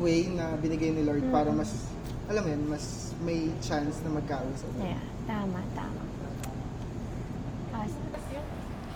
way 0.03 0.27
na 0.27 0.59
binigay 0.59 0.91
ni 0.91 1.07
Lord 1.07 1.23
para 1.31 1.47
mas, 1.55 1.87
alam 2.27 2.43
mo 2.43 2.49
yun, 2.51 2.63
mas 2.67 3.15
may 3.23 3.47
chance 3.63 4.03
na 4.03 4.19
magkausap. 4.19 4.67
Yeah, 4.83 4.99
tama, 5.23 5.63
tama. 5.71 6.03
Ah, 7.71 7.87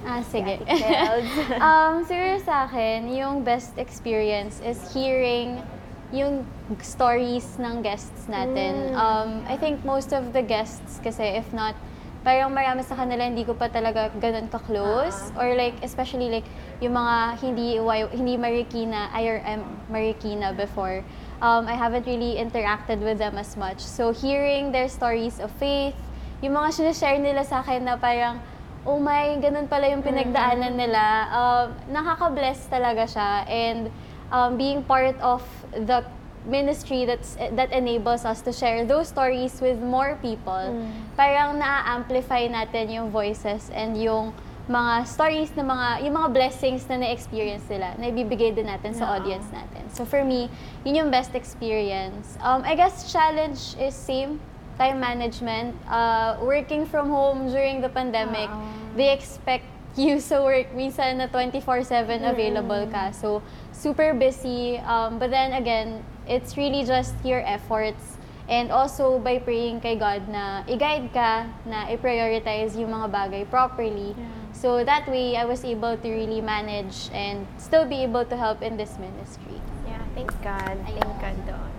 Ah, 0.08 0.22
sige. 0.24 0.62
Kels. 0.68 1.32
um, 1.64 2.04
siguro 2.06 2.38
sa 2.44 2.68
akin, 2.68 3.08
yung 3.12 3.48
best 3.48 3.72
experience 3.80 4.60
is 4.62 4.78
hearing 4.92 5.64
yung 6.12 6.48
stories 6.80 7.60
ng 7.60 7.84
guests 7.84 8.32
natin. 8.32 8.96
Um, 8.96 9.44
I 9.48 9.60
think 9.60 9.84
most 9.84 10.16
of 10.16 10.32
the 10.32 10.40
guests 10.40 11.04
kasi, 11.04 11.36
if 11.36 11.52
not, 11.52 11.76
parang 12.24 12.52
marami 12.52 12.84
sa 12.84 12.96
kanila 12.96 13.24
hindi 13.24 13.44
ko 13.44 13.56
pa 13.56 13.68
talaga 13.68 14.12
ganun 14.20 14.48
ka-close. 14.48 15.32
Or 15.36 15.52
like, 15.56 15.76
especially 15.84 16.32
like, 16.32 16.48
yung 16.80 16.96
mga 16.96 17.40
hindi, 17.44 17.80
hindi 18.16 18.34
Marikina, 18.40 19.12
IRM 19.16 19.62
Marikina 19.92 20.56
before. 20.56 21.04
Um, 21.44 21.68
I 21.68 21.76
haven't 21.76 22.08
really 22.08 22.40
interacted 22.40 23.04
with 23.04 23.20
them 23.20 23.38
as 23.38 23.56
much. 23.56 23.84
So 23.84 24.12
hearing 24.16 24.72
their 24.72 24.88
stories 24.88 25.40
of 25.40 25.52
faith, 25.60 25.96
yung 26.42 26.56
mga 26.56 26.72
sinashare 26.72 27.20
nila 27.20 27.44
sa 27.44 27.62
akin 27.66 27.84
na 27.84 28.00
parang, 28.00 28.40
oh 28.88 29.00
my, 29.00 29.36
ganun 29.44 29.68
pala 29.68 29.92
yung 29.92 30.02
pinagdaanan 30.02 30.80
nila. 30.80 31.04
Um, 31.32 31.68
nakaka-bless 31.92 32.72
talaga 32.72 33.04
siya. 33.04 33.44
And 33.52 33.92
um, 34.32 34.58
being 34.58 34.84
part 34.84 35.16
of 35.22 35.44
the 35.74 36.06
ministry 36.48 37.04
that's 37.04 37.36
that 37.36 37.72
enables 37.76 38.24
us 38.24 38.40
to 38.42 38.54
share 38.56 38.86
those 38.86 39.12
stories 39.12 39.60
with 39.60 39.80
more 39.80 40.16
people. 40.22 40.72
Parang 41.20 41.60
na-amplify 41.60 42.48
natin 42.48 42.88
yung 42.88 43.08
voices 43.12 43.68
and 43.76 44.00
yung 44.00 44.32
mga 44.68 45.08
stories 45.08 45.52
na 45.56 45.64
mga 45.64 45.88
yung 46.08 46.16
mga 46.16 46.30
blessings 46.36 46.84
na 46.92 47.00
na-experience 47.00 47.64
nila 47.72 47.96
na 47.96 48.12
ibibigay 48.12 48.52
din 48.52 48.68
natin 48.68 48.92
sa 48.92 49.16
audience 49.16 49.48
natin. 49.52 49.88
So 49.92 50.04
for 50.04 50.24
me, 50.24 50.52
yun 50.84 51.08
yung 51.08 51.10
best 51.12 51.36
experience. 51.36 52.36
Um, 52.44 52.64
I 52.68 52.76
guess 52.76 53.12
challenge 53.12 53.80
is 53.80 53.96
same 53.96 54.40
time 54.78 55.00
management, 55.00 55.74
uh, 55.90 56.38
working 56.44 56.86
from 56.86 57.10
home 57.10 57.50
during 57.50 57.82
the 57.82 57.90
pandemic, 57.90 58.48
they 58.94 59.10
expect 59.10 59.66
you 59.98 60.22
sa 60.30 60.44
work 60.44 60.70
minsan 60.78 61.18
na 61.18 61.28
24/7 61.32 62.22
available 62.28 62.86
ka. 62.92 63.10
So 63.16 63.42
super 63.78 64.14
busy. 64.14 64.82
Um, 64.82 65.22
but 65.22 65.30
then 65.30 65.54
again, 65.54 66.04
it's 66.26 66.58
really 66.58 66.84
just 66.84 67.14
your 67.24 67.46
efforts 67.46 68.18
and 68.50 68.72
also 68.72 69.20
by 69.20 69.38
praying 69.38 69.82
kay 69.82 69.96
God 69.96 70.26
na 70.28 70.64
i-guide 70.66 71.14
ka, 71.14 71.46
na 71.68 71.86
i-prioritize 71.94 72.74
yung 72.74 72.90
mga 72.90 73.08
bagay 73.14 73.44
properly. 73.54 74.18
So 74.58 74.82
that 74.82 75.06
way, 75.06 75.38
I 75.38 75.46
was 75.46 75.62
able 75.62 75.94
to 75.94 76.10
really 76.10 76.42
manage 76.42 77.14
and 77.14 77.46
still 77.62 77.86
be 77.86 78.02
able 78.02 78.26
to 78.26 78.36
help 78.36 78.66
in 78.66 78.76
this 78.76 78.98
ministry. 78.98 79.62
yeah, 79.86 80.02
thank 80.18 80.34
God. 80.42 80.76
Thank 80.90 81.22
God 81.22 81.38
doon. 81.46 81.74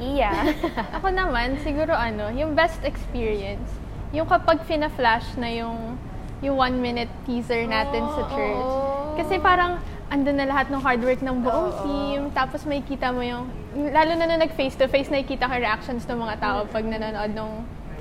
Iya. 0.00 0.32
Ako 0.96 1.12
naman, 1.12 1.60
siguro 1.60 1.92
ano, 1.92 2.30
yung 2.32 2.56
best 2.56 2.80
experience, 2.86 3.68
yung 4.14 4.24
kapag 4.24 4.62
fina-flash 4.64 5.36
na 5.36 5.50
yung 5.50 5.98
yung 6.44 6.60
one 6.60 6.76
minute 6.80 7.10
teaser 7.24 7.64
natin 7.64 8.04
sa 8.14 8.22
church. 8.32 8.70
Kasi 9.16 9.40
parang 9.40 9.80
andun 10.12 10.36
na 10.36 10.46
lahat 10.48 10.68
ng 10.68 10.80
hard 10.80 11.00
work 11.00 11.20
ng 11.24 11.36
buong 11.40 11.70
team, 11.84 12.20
tapos 12.36 12.64
may 12.68 12.84
kita 12.84 13.10
mo 13.10 13.24
yung, 13.24 13.48
lalo 13.74 14.12
na 14.16 14.24
nung 14.28 14.40
nag 14.40 14.52
face 14.52 14.76
to 14.76 14.88
face, 14.88 15.08
nakikita 15.08 15.48
ko 15.48 15.54
reactions 15.56 16.04
ng 16.04 16.18
mga 16.20 16.34
tao 16.40 16.58
pag 16.68 16.84
nanonood 16.84 17.32
ng 17.32 17.50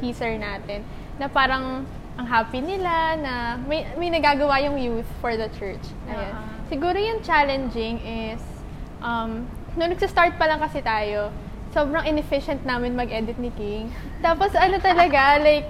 teaser 0.04 0.36
natin, 0.36 0.84
na 1.16 1.32
parang 1.32 1.88
ang 2.14 2.28
happy 2.30 2.62
nila, 2.62 3.18
na 3.18 3.34
may, 3.66 3.88
may 3.98 4.14
nagagawa 4.14 4.62
yung 4.62 4.78
youth 4.78 5.10
for 5.18 5.34
the 5.34 5.50
church. 5.58 5.82
Ayan. 6.06 6.34
Siguro 6.70 6.98
yung 6.98 7.26
challenging 7.26 7.98
is, 8.06 8.44
um, 9.02 9.50
nung 9.74 9.90
nagsa-start 9.90 10.38
pa 10.38 10.46
lang 10.46 10.62
kasi 10.62 10.86
tayo, 10.86 11.34
sobrang 11.74 12.06
inefficient 12.06 12.62
namin 12.70 12.94
mag-edit 12.94 13.38
ni 13.42 13.50
King. 13.58 13.90
Tapos 14.26 14.54
ano 14.54 14.78
talaga, 14.78 15.42
like, 15.42 15.66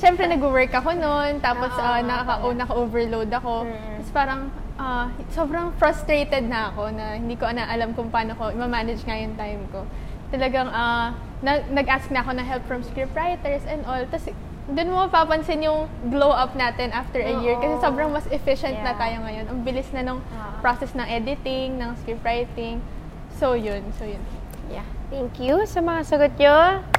syempre 0.00 0.24
nag-work 0.24 0.72
ako 0.72 0.92
noon, 0.96 1.40
tapos 1.40 1.72
uh, 1.80 2.00
naka, 2.04 2.40
naka-overload 2.52 3.32
ako. 3.32 3.64
Tapos 3.64 4.10
parang, 4.12 4.40
ah, 4.78 5.06
sobrang 5.30 5.70
frustrated 5.78 6.46
na 6.46 6.70
ako 6.74 6.90
na 6.90 7.14
hindi 7.18 7.38
ko 7.38 7.46
na 7.50 7.66
alam 7.70 7.94
kung 7.94 8.10
paano 8.10 8.34
ko 8.34 8.50
i-manage 8.50 9.02
nga 9.06 9.14
yung 9.18 9.34
time 9.38 9.62
ko. 9.70 9.86
Talagang, 10.34 10.66
ah, 10.70 11.14
na, 11.44 11.62
nag-ask 11.70 12.10
na 12.10 12.24
ako 12.24 12.34
ng 12.34 12.46
help 12.46 12.64
from 12.66 12.80
scriptwriters 12.82 13.62
and 13.70 13.86
all. 13.86 14.02
Tapos, 14.10 14.32
doon 14.64 14.88
mo 14.88 15.04
mapapansin 15.04 15.60
yung 15.60 15.84
glow 16.08 16.32
up 16.32 16.56
natin 16.56 16.88
after 16.88 17.20
a 17.20 17.36
year 17.44 17.52
kasi 17.60 17.76
sobrang 17.84 18.08
mas 18.08 18.24
efficient 18.32 18.80
na 18.80 18.96
Yeah. 18.96 19.00
tayo 19.00 19.16
ngayon. 19.20 19.44
Ang 19.52 19.58
bilis 19.60 19.92
na 19.92 20.00
ng 20.00 20.18
process 20.64 20.96
ng 20.96 21.04
editing, 21.04 21.76
ng 21.76 21.92
scriptwriting. 22.00 22.80
So, 23.36 23.52
yun. 23.52 23.84
So, 24.00 24.08
yun. 24.08 24.24
Yeah. 24.72 24.88
Thank 25.12 25.36
you 25.36 25.68
sa 25.68 25.84
mga 25.84 26.00
sagot 26.08 26.32
nyo. 26.40 26.93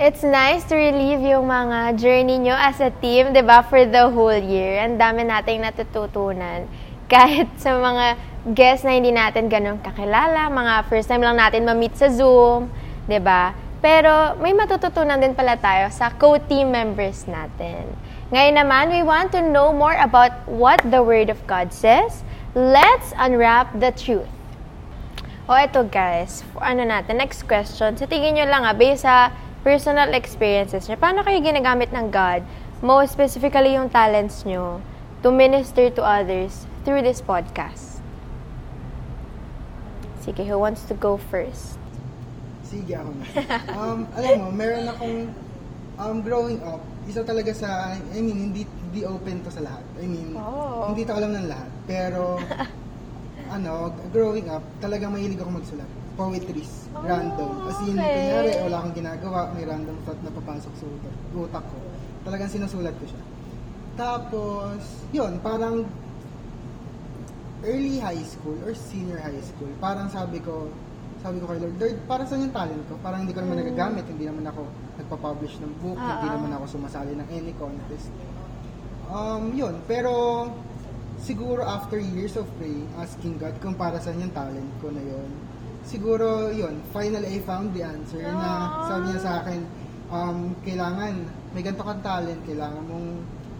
It's 0.00 0.24
nice 0.24 0.64
to 0.72 0.80
relive 0.80 1.20
yung 1.20 1.44
mga 1.44 2.00
journey 2.00 2.40
nyo 2.40 2.56
as 2.56 2.80
a 2.80 2.88
team, 3.04 3.36
di 3.36 3.44
ba, 3.44 3.60
for 3.60 3.84
the 3.84 4.08
whole 4.08 4.32
year. 4.32 4.80
Ang 4.80 4.96
dami 4.96 5.28
nating 5.28 5.60
natututunan. 5.60 6.64
Kahit 7.12 7.52
sa 7.60 7.76
mga 7.76 8.16
guests 8.56 8.88
na 8.88 8.96
hindi 8.96 9.12
natin 9.12 9.52
ganun 9.52 9.76
kakilala, 9.76 10.48
mga 10.48 10.88
first 10.88 11.04
time 11.04 11.20
lang 11.20 11.36
natin 11.36 11.68
ma-meet 11.68 12.00
sa 12.00 12.08
Zoom, 12.08 12.72
di 13.04 13.20
ba? 13.20 13.52
Pero 13.84 14.40
may 14.40 14.56
matututunan 14.56 15.20
din 15.20 15.36
pala 15.36 15.60
tayo 15.60 15.92
sa 15.92 16.08
co-team 16.16 16.72
members 16.72 17.28
natin. 17.28 17.84
Ngayon 18.32 18.56
naman, 18.56 18.88
we 18.88 19.04
want 19.04 19.28
to 19.36 19.44
know 19.44 19.68
more 19.68 20.00
about 20.00 20.32
what 20.48 20.80
the 20.88 21.04
Word 21.04 21.28
of 21.28 21.44
God 21.44 21.76
says. 21.76 22.24
Let's 22.56 23.12
unwrap 23.20 23.76
the 23.76 23.92
truth. 23.92 24.32
O 25.44 25.52
eto 25.52 25.84
guys, 25.84 26.40
ano 26.56 26.88
natin, 26.88 27.20
next 27.20 27.44
question. 27.44 28.00
Sa 28.00 28.08
tingin 28.08 28.40
nyo 28.40 28.48
lang 28.48 28.64
ah, 28.64 28.72
based 28.72 29.04
sa 29.04 29.28
personal 29.60 30.16
experiences 30.16 30.88
nyo, 30.88 30.96
paano 30.96 31.20
kayo 31.20 31.40
ginagamit 31.40 31.92
ng 31.92 32.08
God, 32.08 32.40
most 32.80 33.12
specifically 33.12 33.76
yung 33.76 33.92
talents 33.92 34.48
nyo, 34.48 34.80
to 35.20 35.28
minister 35.28 35.92
to 35.92 36.00
others 36.00 36.64
through 36.82 37.04
this 37.04 37.20
podcast? 37.20 38.00
Sige, 40.20 40.44
who 40.44 40.56
wants 40.56 40.84
to 40.88 40.96
go 40.96 41.16
first? 41.16 41.76
Sige 42.64 42.96
ako 42.96 43.10
na. 43.16 43.24
Um, 43.72 43.98
alam 44.14 44.32
mo, 44.38 44.48
meron 44.52 44.84
akong 44.88 45.16
um, 45.96 46.16
growing 46.20 46.60
up, 46.64 46.80
isa 47.04 47.20
talaga 47.20 47.52
sa, 47.52 47.96
I 47.96 48.20
mean, 48.20 48.52
hindi, 48.52 48.62
hindi 48.64 49.04
open 49.04 49.44
to 49.44 49.50
sa 49.52 49.60
lahat. 49.60 49.84
I 50.00 50.06
mean, 50.06 50.36
Oh. 50.36 50.88
hindi 50.88 51.04
to 51.04 51.12
alam 51.12 51.36
ng 51.36 51.48
lahat. 51.48 51.68
Pero, 51.84 52.40
ano, 53.56 53.92
growing 54.08 54.48
up, 54.48 54.62
talagang 54.80 55.12
mahilig 55.12 55.40
ako 55.40 55.50
magsulat. 55.60 55.88
Poetries. 56.20 56.80
random. 57.00 57.50
Kasi 57.70 57.80
hindi 57.94 58.02
okay. 58.02 58.14
kunyari, 58.18 58.50
wala 58.66 58.76
akong 58.82 58.96
ginagawa, 58.96 59.38
may 59.54 59.64
random 59.64 59.96
thought 60.04 60.20
na 60.20 60.30
papasok 60.34 60.72
sa 60.74 60.84
utak, 60.84 61.14
utak 61.32 61.64
ko. 61.64 61.78
Talagang 62.26 62.50
sinusulat 62.50 62.94
ko 62.98 63.04
siya. 63.08 63.22
Tapos, 63.96 64.80
yun, 65.14 65.32
parang 65.40 65.86
early 67.64 68.00
high 68.00 68.24
school 68.24 68.56
or 68.64 68.72
senior 68.72 69.20
high 69.20 69.40
school, 69.44 69.68
parang 69.78 70.08
sabi 70.08 70.40
ko, 70.40 70.68
sabi 71.20 71.36
ko 71.36 71.52
kay 71.52 71.60
Lord, 71.60 71.76
Lord, 71.76 71.96
para 72.08 72.24
saan 72.24 72.48
yung 72.48 72.54
talent 72.56 72.80
ko? 72.88 72.96
Parang 73.04 73.28
hindi 73.28 73.36
ko 73.36 73.44
naman 73.44 73.60
nagagamit, 73.60 74.08
hindi 74.08 74.24
naman 74.24 74.48
ako 74.48 74.64
nagpa-publish 74.96 75.60
ng 75.60 75.72
book, 75.84 76.00
hindi 76.00 76.28
naman 76.32 76.50
ako 76.56 76.80
sumasali 76.80 77.12
ng 77.12 77.28
any 77.28 77.52
contest. 77.60 78.08
Um, 79.10 79.52
yun, 79.52 79.76
pero 79.84 80.48
siguro 81.20 81.60
after 81.60 82.00
years 82.00 82.40
of 82.40 82.48
praying, 82.56 82.88
asking 82.96 83.36
God 83.36 83.52
kung 83.60 83.76
para 83.76 84.00
saan 84.00 84.16
yung 84.16 84.32
talent 84.32 84.70
ko 84.80 84.88
na 84.88 85.02
yun, 85.04 85.28
siguro 85.84 86.50
yun, 86.52 86.80
finally 86.92 87.36
I 87.36 87.40
found 87.42 87.72
the 87.72 87.82
answer 87.84 88.20
na 88.22 88.50
sabi 88.86 89.04
niya 89.12 89.20
sa 89.20 89.32
akin, 89.44 89.60
um, 90.10 90.38
kailangan, 90.62 91.14
may 91.54 91.62
ganito 91.62 91.82
kang 91.82 92.02
talent, 92.02 92.40
kailangan 92.44 92.82
mong 92.86 93.08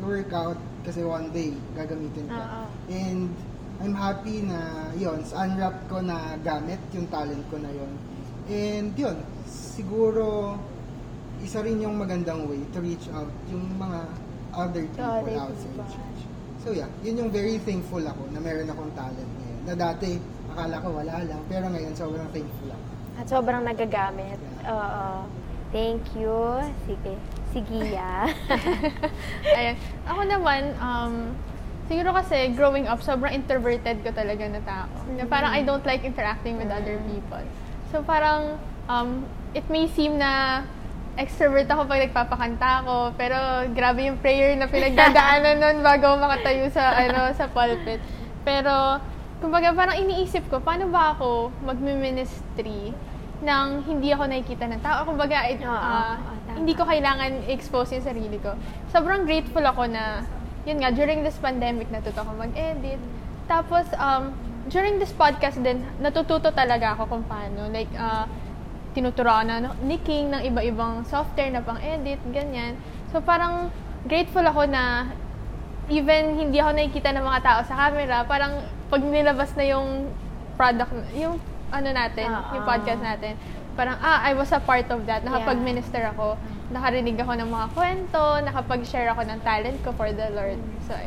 workout 0.01 0.59
kasi 0.83 1.05
one 1.05 1.29
day 1.31 1.53
gagamitin 1.77 2.27
ka. 2.29 2.41
Oo. 2.41 2.63
And 2.89 3.29
I'm 3.81 3.97
happy 3.97 4.45
na 4.45 4.93
yon 4.97 5.25
sa 5.25 5.49
unwrap 5.49 5.89
ko 5.89 6.05
na 6.05 6.37
gamit 6.45 6.81
yung 6.93 7.09
talent 7.09 7.45
ko 7.49 7.57
na 7.57 7.73
yon. 7.73 7.93
And 8.51 8.93
yun, 8.93 9.17
siguro 9.49 10.57
isa 11.41 11.65
rin 11.65 11.81
yung 11.81 11.97
magandang 11.97 12.45
way 12.45 12.61
to 12.77 12.79
reach 12.85 13.09
out 13.17 13.33
yung 13.49 13.65
mga 13.81 14.01
other 14.53 14.85
people 14.85 15.09
Other 15.25 15.37
outside 15.39 15.73
people. 15.73 15.89
church. 15.89 16.21
So 16.61 16.69
yeah, 16.77 16.91
yun 17.01 17.17
yung 17.17 17.31
very 17.33 17.57
thankful 17.57 18.05
ako 18.05 18.29
na 18.37 18.41
meron 18.43 18.69
akong 18.69 18.93
talent 18.93 19.31
ngayon. 19.41 19.61
Na 19.65 19.75
dati, 19.79 20.21
akala 20.51 20.77
ko 20.83 20.89
wala 20.93 21.15
lang, 21.25 21.41
pero 21.47 21.71
ngayon 21.71 21.95
sobrang 21.95 22.29
thankful 22.35 22.69
ako. 22.69 22.85
At 23.21 23.27
sobrang 23.29 23.63
nagagamit. 23.63 24.39
Oo. 24.67 25.25
Thank 25.71 26.03
you. 26.19 26.35
Sige. 26.87 27.15
Sige, 27.55 27.95
ya. 27.95 28.27
Ayan. 29.59 29.77
Ako 30.07 30.21
naman, 30.27 30.75
um, 30.83 31.35
siguro 31.87 32.11
kasi 32.15 32.55
growing 32.55 32.91
up, 32.91 33.03
sobrang 33.03 33.35
introverted 33.35 34.03
ko 34.03 34.11
talaga 34.11 34.45
na 34.51 34.63
tao. 34.67 34.91
Na 35.15 35.27
parang 35.27 35.55
I 35.55 35.63
don't 35.63 35.83
like 35.87 36.03
interacting 36.03 36.59
with 36.59 36.71
other 36.71 36.99
people. 37.07 37.43
So 37.91 38.03
parang, 38.03 38.59
um, 38.91 39.27
it 39.55 39.67
may 39.71 39.87
seem 39.91 40.19
na 40.19 40.63
extrovert 41.19 41.67
ako 41.67 41.91
pag 41.91 42.07
nagpapakanta 42.07 42.69
ako, 42.87 42.97
pero 43.19 43.37
grabe 43.75 44.07
yung 44.07 44.19
prayer 44.23 44.55
na 44.55 44.71
pinagdadaanan 44.71 45.59
nun 45.59 45.77
bago 45.83 46.15
makatayo 46.17 46.71
sa, 46.71 46.95
ano, 46.97 47.35
sa 47.35 47.51
pulpit. 47.51 47.99
Pero, 48.47 49.03
kumbaga 49.41 49.73
parang 49.73 49.97
iniisip 49.97 50.47
ko, 50.53 50.61
paano 50.61 50.93
ba 50.93 51.17
ako 51.17 51.51
magmi-ministry 51.65 52.93
nang 53.41 53.81
hindi 53.89 54.13
ako 54.13 54.29
nakikita 54.29 54.69
ng 54.69 54.81
tao? 54.85 55.09
Kumbaga, 55.09 55.49
it, 55.49 55.65
ah, 55.65 56.21
oo, 56.21 56.37
tama. 56.45 56.57
hindi 56.61 56.73
ko 56.77 56.85
kailangan 56.85 57.49
expose 57.49 57.97
yung 57.97 58.05
sarili 58.05 58.37
ko. 58.37 58.53
Sobrang 58.93 59.25
grateful 59.25 59.65
ako 59.65 59.89
na, 59.89 60.29
yun 60.69 60.85
nga, 60.85 60.93
during 60.93 61.25
this 61.25 61.41
pandemic, 61.41 61.89
natuto 61.89 62.21
ako 62.21 62.37
mag-edit. 62.37 63.01
Tapos, 63.49 63.89
um, 63.97 64.37
during 64.69 65.01
this 65.01 65.11
podcast 65.17 65.57
din, 65.65 65.83
natututo 66.05 66.53
talaga 66.53 66.93
ako 66.95 67.17
kung 67.17 67.25
paano. 67.25 67.73
Like, 67.73 67.91
uh, 67.97 68.29
tinuturoan 68.93 69.49
na 69.49 69.57
no- 69.65 69.79
ni 69.81 69.97
King 70.05 70.37
ng 70.37 70.43
iba-ibang 70.45 71.09
software 71.09 71.49
na 71.49 71.65
pang-edit, 71.65 72.21
ganyan. 72.29 72.77
So, 73.09 73.25
parang 73.25 73.73
grateful 74.05 74.45
ako 74.45 74.69
na 74.69 75.09
even 75.89 76.37
hindi 76.39 76.61
ako 76.61 76.77
nakikita 76.77 77.11
ng 77.17 77.25
mga 77.25 77.41
tao 77.41 77.61
sa 77.65 77.75
camera, 77.89 78.23
parang 78.29 78.80
pag 78.91 79.01
nilabas 79.07 79.55
na 79.55 79.65
yung 79.71 80.11
product, 80.59 80.93
yung 81.15 81.39
ano 81.71 81.89
natin, 81.95 82.27
Oo. 82.27 82.59
yung 82.59 82.65
podcast 82.67 83.01
natin, 83.01 83.39
parang, 83.79 83.97
ah, 84.03 84.21
I 84.27 84.35
was 84.35 84.51
a 84.51 84.59
part 84.59 84.91
of 84.91 85.07
that. 85.07 85.23
Nakapag-minister 85.23 86.03
ako. 86.13 86.35
Nakarinig 86.75 87.17
ako 87.17 87.33
ng 87.39 87.49
mga 87.49 87.67
kwento, 87.73 88.23
nakapag-share 88.43 89.09
ako 89.15 89.23
ng 89.25 89.39
talent 89.47 89.79
ko 89.87 89.95
for 89.95 90.11
the 90.11 90.29
Lord. 90.35 90.59
So. 90.85 90.99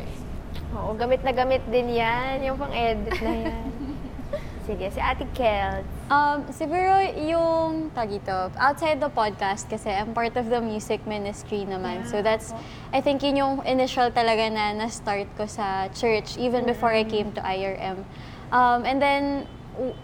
Oo, 0.74 0.96
gamit 0.98 1.22
na 1.22 1.30
gamit 1.30 1.62
din 1.70 1.94
yan. 1.94 2.42
Yung 2.42 2.58
pang-edit 2.58 3.14
na 3.22 3.32
yan. 3.46 3.64
Sige, 4.66 4.90
si 4.90 4.98
Ate 4.98 5.28
Kels. 5.36 5.93
Um, 6.04 6.44
siguro 6.52 7.00
yung 7.16 7.88
tag 7.96 8.12
ito, 8.12 8.52
outside 8.60 9.00
the 9.00 9.08
podcast 9.08 9.64
kasi 9.72 9.88
I'm 9.88 10.12
part 10.12 10.36
of 10.36 10.52
the 10.52 10.60
music 10.60 11.00
ministry 11.08 11.64
naman. 11.64 12.04
So 12.04 12.20
that's, 12.20 12.52
I 12.92 13.00
think 13.00 13.24
yun 13.24 13.40
yung 13.40 13.54
initial 13.64 14.12
talaga 14.12 14.52
na 14.52 14.76
na-start 14.76 15.32
ko 15.40 15.48
sa 15.48 15.88
church 15.96 16.36
even 16.36 16.68
before 16.68 16.92
I 16.92 17.08
came 17.08 17.32
to 17.32 17.40
IRM. 17.40 18.04
Um, 18.52 18.84
and 18.84 19.00
then, 19.00 19.48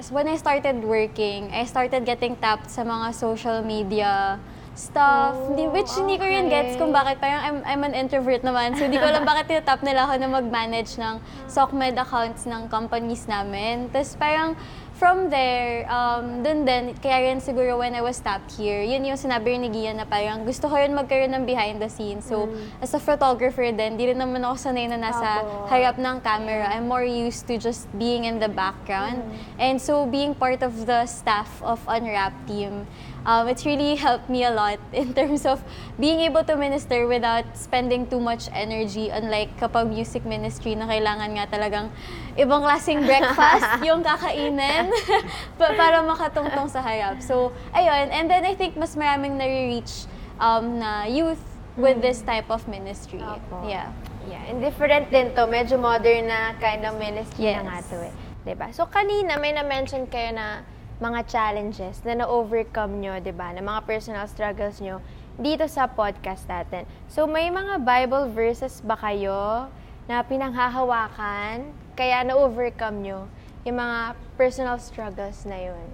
when 0.09 0.25
I 0.25 0.41
started 0.41 0.81
working, 0.83 1.53
I 1.53 1.69
started 1.69 2.09
getting 2.09 2.35
tapped 2.41 2.73
sa 2.73 2.81
mga 2.81 3.13
social 3.13 3.61
media 3.61 4.41
stuff, 4.73 5.37
Oh, 5.37 5.53
Hindi- 5.53 5.69
which 5.69 5.93
hindi 5.93 6.17
ko 6.17 6.25
rin 6.25 6.49
gets 6.49 6.81
kung 6.81 6.95
bakit. 6.95 7.21
Parang 7.21 7.45
I'm, 7.45 7.59
I'm 7.69 7.83
an 7.85 7.93
introvert 7.93 8.41
naman, 8.41 8.73
so 8.73 8.89
hindi 8.89 8.97
ko 8.97 9.05
alam 9.05 9.27
bakit 9.31 9.53
tinatap 9.53 9.85
nila 9.85 10.09
ako 10.09 10.17
na 10.17 10.29
mag-manage 10.31 10.97
ng 10.97 11.21
SOCMED 11.45 12.01
accounts 12.01 12.49
ng 12.49 12.71
companies 12.73 13.29
namin. 13.29 13.93
Tapos 13.93 14.17
parang 14.17 14.57
from 15.01 15.33
there, 15.33 15.89
um, 15.89 16.45
dun 16.45 16.69
din, 16.69 16.93
kaya 17.01 17.33
rin 17.33 17.41
siguro 17.41 17.81
when 17.81 17.97
I 17.97 18.05
was 18.05 18.21
tapped 18.21 18.53
here, 18.53 18.85
yun 18.85 19.01
yung 19.09 19.17
sinabi 19.17 19.57
rin 19.57 19.65
ni 19.65 19.73
Gian 19.73 19.97
na 19.97 20.05
parang 20.05 20.45
gusto 20.45 20.69
ko 20.69 20.77
rin 20.77 20.93
magkaroon 20.93 21.33
ng 21.33 21.49
behind 21.49 21.81
the 21.81 21.89
scenes. 21.89 22.29
So, 22.29 22.53
as 22.85 22.93
a 22.93 23.01
photographer 23.01 23.65
din, 23.73 23.97
di 23.97 24.13
rin 24.13 24.21
naman 24.21 24.45
ako 24.45 24.61
sanay 24.61 24.93
na 24.93 25.01
nasa 25.01 25.41
Apo. 25.41 25.73
harap 25.73 25.97
ng 25.97 26.21
camera. 26.21 26.69
I'm 26.69 26.85
more 26.85 27.01
used 27.01 27.49
to 27.49 27.57
just 27.57 27.89
being 27.97 28.29
in 28.29 28.45
the 28.45 28.53
background. 28.53 29.25
And 29.57 29.81
so, 29.81 30.05
being 30.05 30.37
part 30.37 30.61
of 30.61 30.85
the 30.85 31.09
staff 31.09 31.49
of 31.65 31.81
Unwrap 31.89 32.37
team, 32.45 32.85
um, 33.27 33.49
it's 33.49 33.65
really 33.65 33.97
helped 33.97 34.29
me 34.29 34.45
a 34.45 34.51
lot 34.51 34.79
in 34.93 35.13
terms 35.13 35.45
of 35.45 35.61
being 35.99 36.21
able 36.21 36.45
to 36.45 36.57
minister 36.57 37.07
without 37.07 37.45
spending 37.57 38.07
too 38.07 38.21
much 38.21 38.49
energy 38.53 39.09
unlike 39.11 39.53
kapag 39.59 39.89
music 39.89 40.25
ministry 40.25 40.75
na 40.75 40.87
kailangan 40.87 41.37
nga 41.37 41.47
talagang 41.51 41.89
ibang 42.37 42.63
klaseng 42.63 43.05
breakfast 43.05 43.67
yung 43.89 44.01
kakainin 44.01 44.89
pa- 45.59 45.75
para 45.77 46.01
makatungtong 46.01 46.69
sa 46.69 46.81
harap. 46.81 47.21
So, 47.21 47.53
ayun. 47.73 48.09
And 48.13 48.31
then 48.31 48.45
I 48.45 48.55
think 48.55 48.77
mas 48.77 48.97
maraming 48.97 49.37
nare-reach 49.37 50.07
um, 50.39 50.79
na 50.81 51.05
youth 51.05 51.41
with 51.77 52.01
this 52.01 52.21
type 52.23 52.49
of 52.51 52.65
ministry. 52.69 53.21
Apo. 53.21 53.65
Yeah. 53.67 53.93
Yeah, 54.29 54.45
and 54.53 54.61
different 54.61 55.09
din 55.09 55.33
to. 55.35 55.49
Medyo 55.49 55.81
modern 55.81 56.29
na 56.29 56.53
kind 56.61 56.85
of 56.85 57.01
ministry 57.01 57.57
na 57.57 57.65
Yes. 57.65 57.65
nga 57.65 57.79
to 57.89 57.97
eh. 58.05 58.15
'Di 58.45 58.55
ba? 58.55 58.69
So, 58.71 58.85
kanina 58.85 59.41
may 59.41 59.57
na-mention 59.57 60.05
kayo 60.07 60.37
na 60.37 60.61
mga 61.01 61.21
challenges 61.27 62.05
na 62.05 62.23
na-overcome 62.23 63.01
nyo, 63.01 63.17
'di 63.19 63.33
ba? 63.33 63.57
Na 63.57 63.65
mga 63.65 63.81
personal 63.89 64.29
struggles 64.29 64.79
nyo 64.85 65.01
dito 65.41 65.65
sa 65.65 65.89
podcast 65.89 66.45
natin. 66.45 66.85
So, 67.09 67.25
may 67.25 67.49
mga 67.49 67.81
Bible 67.81 68.29
verses 68.37 68.85
ba 68.85 68.95
kayo 69.01 69.73
na 70.05 70.21
pinanghahawakan 70.21 71.73
kaya 71.97 72.21
na-overcome 72.29 73.01
nyo 73.01 73.21
yung 73.65 73.81
mga 73.81 74.13
personal 74.37 74.77
struggles 74.77 75.49
na 75.49 75.73
yun? 75.73 75.89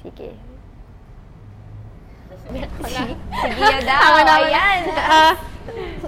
Sige. 0.00 0.32
Sige 2.48 3.60
na 3.60 3.80
daw. 3.84 4.00
Ako 4.00 4.18
naman. 4.24 4.48
Ayan. 4.48 4.82
Ah, 4.96 5.34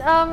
um, 0.01 0.31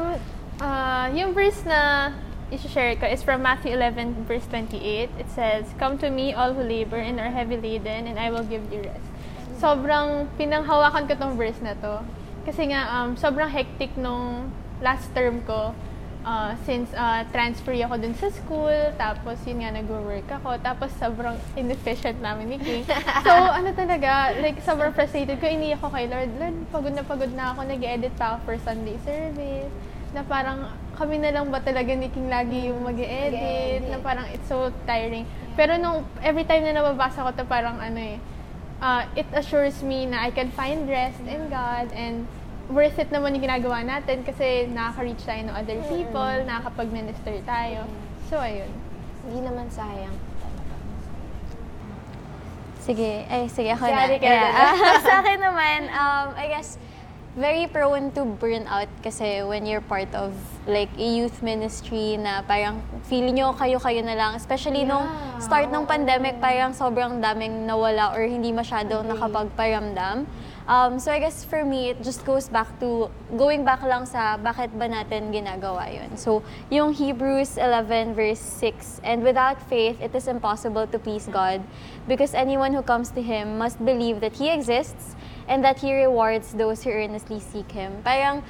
ah, 0.63 1.05
yung 1.11 1.35
verse 1.35 1.59
na 1.67 2.11
i-share 2.51 2.95
ko 2.97 3.05
is 3.05 3.21
from 3.21 3.41
Matthew 3.41 3.73
11, 3.73 4.25
verse 4.25 4.45
28. 4.49 5.09
It 5.19 5.29
says, 5.29 5.65
Come 5.77 5.97
to 5.99 6.09
me, 6.09 6.33
all 6.33 6.53
who 6.53 6.63
labor 6.63 6.97
and 6.97 7.19
are 7.19 7.29
heavy 7.29 7.57
laden, 7.57 8.07
and 8.07 8.17
I 8.17 8.31
will 8.31 8.43
give 8.43 8.65
you 8.73 8.81
rest. 8.81 9.05
Sobrang 9.61 10.27
pinanghawakan 10.39 11.05
ko 11.05 11.13
tong 11.15 11.33
verse 11.37 11.61
na 11.61 11.77
to. 11.77 12.01
Kasi 12.45 12.73
nga, 12.73 12.89
um, 12.95 13.13
sobrang 13.13 13.49
hectic 13.49 13.93
nung 13.97 14.49
last 14.81 15.13
term 15.13 15.45
ko. 15.45 15.75
Ah, 16.19 16.51
since 16.67 16.91
ah, 16.99 17.23
transfer 17.31 17.71
ako 17.71 17.95
dun 17.95 18.11
sa 18.11 18.27
school, 18.27 18.75
tapos 18.99 19.39
yun 19.47 19.63
nga, 19.63 19.71
nag-work 19.71 20.27
ako, 20.27 20.59
tapos 20.59 20.91
sobrang 20.99 21.39
inefficient 21.55 22.19
namin 22.19 22.53
ni 22.53 22.57
King. 22.59 22.83
So, 23.25 23.31
ano 23.31 23.71
talaga, 23.71 24.35
like, 24.43 24.59
sobrang 24.59 24.91
frustrated 24.91 25.39
ko, 25.39 25.47
iniyak 25.47 25.79
ko 25.79 25.87
kay 25.87 26.11
Lord, 26.11 26.27
Lord, 26.35 26.57
pagod 26.75 26.91
na 26.91 27.03
pagod 27.07 27.31
na 27.31 27.55
ako, 27.55 27.63
nag-edit 27.71 28.11
pa 28.19 28.35
ako 28.35 28.37
for 28.43 28.55
Sunday 28.67 28.99
service, 29.07 29.71
na 30.11 30.21
parang, 30.23 30.67
kami 30.95 31.15
na 31.17 31.31
lang 31.31 31.47
ba 31.47 31.59
talaga 31.59 31.95
ni 31.95 32.11
King 32.11 32.27
lagi 32.27 32.67
yung 32.67 32.83
mag 32.83 32.97
edit 32.97 33.87
na 33.87 33.97
parang 33.99 34.27
it's 34.29 34.49
so 34.49 34.67
tiring. 34.83 35.23
Pero 35.55 35.79
nung, 35.79 36.03
every 36.19 36.43
time 36.43 36.63
na 36.63 36.75
nababasa 36.75 37.23
ko 37.23 37.31
to 37.31 37.45
parang 37.45 37.79
ano 37.79 37.99
eh, 37.99 38.17
uh, 38.79 39.03
it 39.15 39.27
assures 39.31 39.79
me 39.79 40.03
na 40.05 40.23
I 40.23 40.31
can 40.31 40.51
find 40.51 40.87
rest 40.87 41.19
in 41.23 41.47
God 41.47 41.91
and 41.95 42.27
worth 42.69 42.99
it 42.99 43.09
naman 43.09 43.33
yung 43.33 43.47
ginagawa 43.47 43.81
natin 43.81 44.21
kasi 44.21 44.69
nakaka-reach 44.69 45.23
tayo 45.25 45.41
ng 45.47 45.55
other 45.55 45.79
people, 45.89 46.35
nakakapag-minister 46.45 47.41
tayo. 47.43 47.87
So, 48.29 48.37
ayun. 48.37 48.69
Hindi 49.25 49.39
naman 49.41 49.67
sayang. 49.73 50.13
Sige, 52.79 53.25
ay 53.27 53.45
sige 53.51 53.69
ako 53.75 53.85
Si 53.85 53.91
na. 53.93 54.05
Kel 54.07 54.23
Yeah. 54.23 54.49
na. 54.49 54.63
Ah, 54.89 54.97
sa 55.01 55.13
akin 55.21 55.37
naman, 55.37 55.79
um, 55.91 56.27
I 56.33 56.45
guess, 56.49 56.79
very 57.39 57.71
prone 57.71 58.11
to 58.11 58.27
burnout 58.35 58.91
kasi 58.99 59.39
when 59.47 59.63
you're 59.63 59.79
part 59.79 60.11
of 60.11 60.35
like 60.67 60.91
a 60.99 61.07
youth 61.07 61.39
ministry 61.39 62.19
na 62.19 62.43
parang 62.43 62.83
feeling 63.07 63.39
nyo 63.39 63.55
kayo-kayo 63.55 64.03
na 64.03 64.13
lang. 64.13 64.35
Especially 64.35 64.83
nung 64.83 65.07
Yeah. 65.07 65.39
start 65.39 65.71
ng 65.71 65.87
pandemic, 65.87 66.35
parang 66.43 66.75
sobrang 66.75 67.23
daming 67.23 67.63
nawala 67.63 68.11
or 68.11 68.27
hindi 68.27 68.51
masyadong 68.51 69.07
nakapagparamdam. 69.07 70.27
Um, 70.69 70.99
so 71.01 71.09
I 71.09 71.17
guess 71.17 71.41
for 71.41 71.65
me, 71.65 71.95
it 71.95 72.03
just 72.05 72.21
goes 72.27 72.45
back 72.45 72.69
to, 72.77 73.09
going 73.33 73.65
back 73.65 73.81
lang 73.81 74.05
sa 74.05 74.37
bakit 74.37 74.69
ba 74.77 74.85
natin 74.85 75.33
ginagawa 75.33 75.89
yun. 75.89 76.13
So, 76.13 76.45
yung 76.69 76.93
Hebrews 76.93 77.57
11 77.57 78.13
verse 78.13 78.37
6, 78.37 79.01
And 79.01 79.25
without 79.25 79.57
faith, 79.65 79.97
it 79.97 80.13
is 80.13 80.29
impossible 80.29 80.85
to 80.85 81.01
please 81.01 81.25
God, 81.25 81.65
because 82.05 82.37
anyone 82.37 82.77
who 82.77 82.85
comes 82.85 83.09
to 83.17 83.21
Him 83.25 83.57
must 83.57 83.81
believe 83.81 84.21
that 84.21 84.37
He 84.37 84.53
exists, 84.53 85.17
and 85.49 85.65
that 85.65 85.81
He 85.81 85.91
rewards 85.91 86.53
those 86.53 86.85
who 86.85 86.93
earnestly 86.93 87.41
seek 87.41 87.67
Him. 87.73 87.99
Parang, 88.05 88.45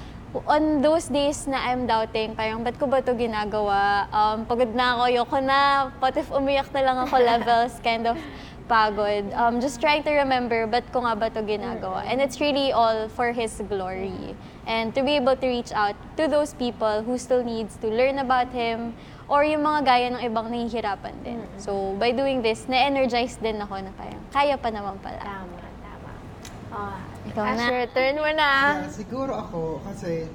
on 0.45 0.83
those 0.83 1.07
days 1.07 1.47
na 1.47 1.57
I'm 1.57 1.87
doubting, 1.87 2.35
parang, 2.35 2.61
ba't 2.61 2.77
ko 2.77 2.85
ba 2.85 2.99
ito 2.99 3.15
ginagawa? 3.15 4.11
Um, 4.11 4.45
pagod 4.45 4.75
na 4.75 4.99
ako, 4.99 5.03
ayoko 5.07 5.37
na, 5.41 5.89
what 5.97 6.13
if 6.19 6.29
umiyak 6.29 6.69
na 6.75 6.81
lang 6.83 6.97
ako 7.07 7.15
levels, 7.31 7.73
kind 7.81 8.05
of 8.05 8.19
pagod. 8.69 9.33
Um, 9.33 9.57
just 9.57 9.81
trying 9.81 10.03
to 10.03 10.13
remember, 10.13 10.67
ba't 10.67 10.85
ko 10.93 11.01
nga 11.01 11.17
ba 11.17 11.33
to 11.33 11.41
ginagawa? 11.41 12.05
And 12.05 12.21
it's 12.21 12.37
really 12.37 12.75
all 12.75 13.09
for 13.09 13.31
His 13.31 13.57
glory. 13.65 14.35
And 14.69 14.93
to 14.93 15.01
be 15.01 15.17
able 15.17 15.39
to 15.39 15.47
reach 15.47 15.73
out 15.73 15.97
to 16.21 16.27
those 16.29 16.53
people 16.53 17.01
who 17.01 17.17
still 17.17 17.41
needs 17.41 17.79
to 17.81 17.87
learn 17.89 18.19
about 18.19 18.53
Him, 18.53 18.93
or 19.29 19.45
yung 19.45 19.61
mga 19.61 19.79
gaya 19.85 20.07
ng 20.13 20.21
ibang 20.25 20.49
nahihirapan 20.49 21.15
din. 21.25 21.41
So, 21.61 21.97
by 21.97 22.13
doing 22.13 22.41
this, 22.41 22.65
na-energize 22.69 23.37
din 23.37 23.61
ako 23.61 23.81
na 23.81 23.93
parang, 23.97 24.21
kaya 24.29 24.57
pa 24.57 24.69
naman 24.73 24.97
pala. 25.01 25.21
Tama. 25.21 25.58
Oh, 26.69 26.95
Ikaw 27.33 27.43
na. 27.43 27.65
Asher, 27.65 27.85
turn 27.93 28.15
mo 28.21 28.29
na. 28.33 28.49
Yeah, 28.85 28.93
siguro 28.93 29.31
ako, 29.33 29.81
kasi, 29.89 30.29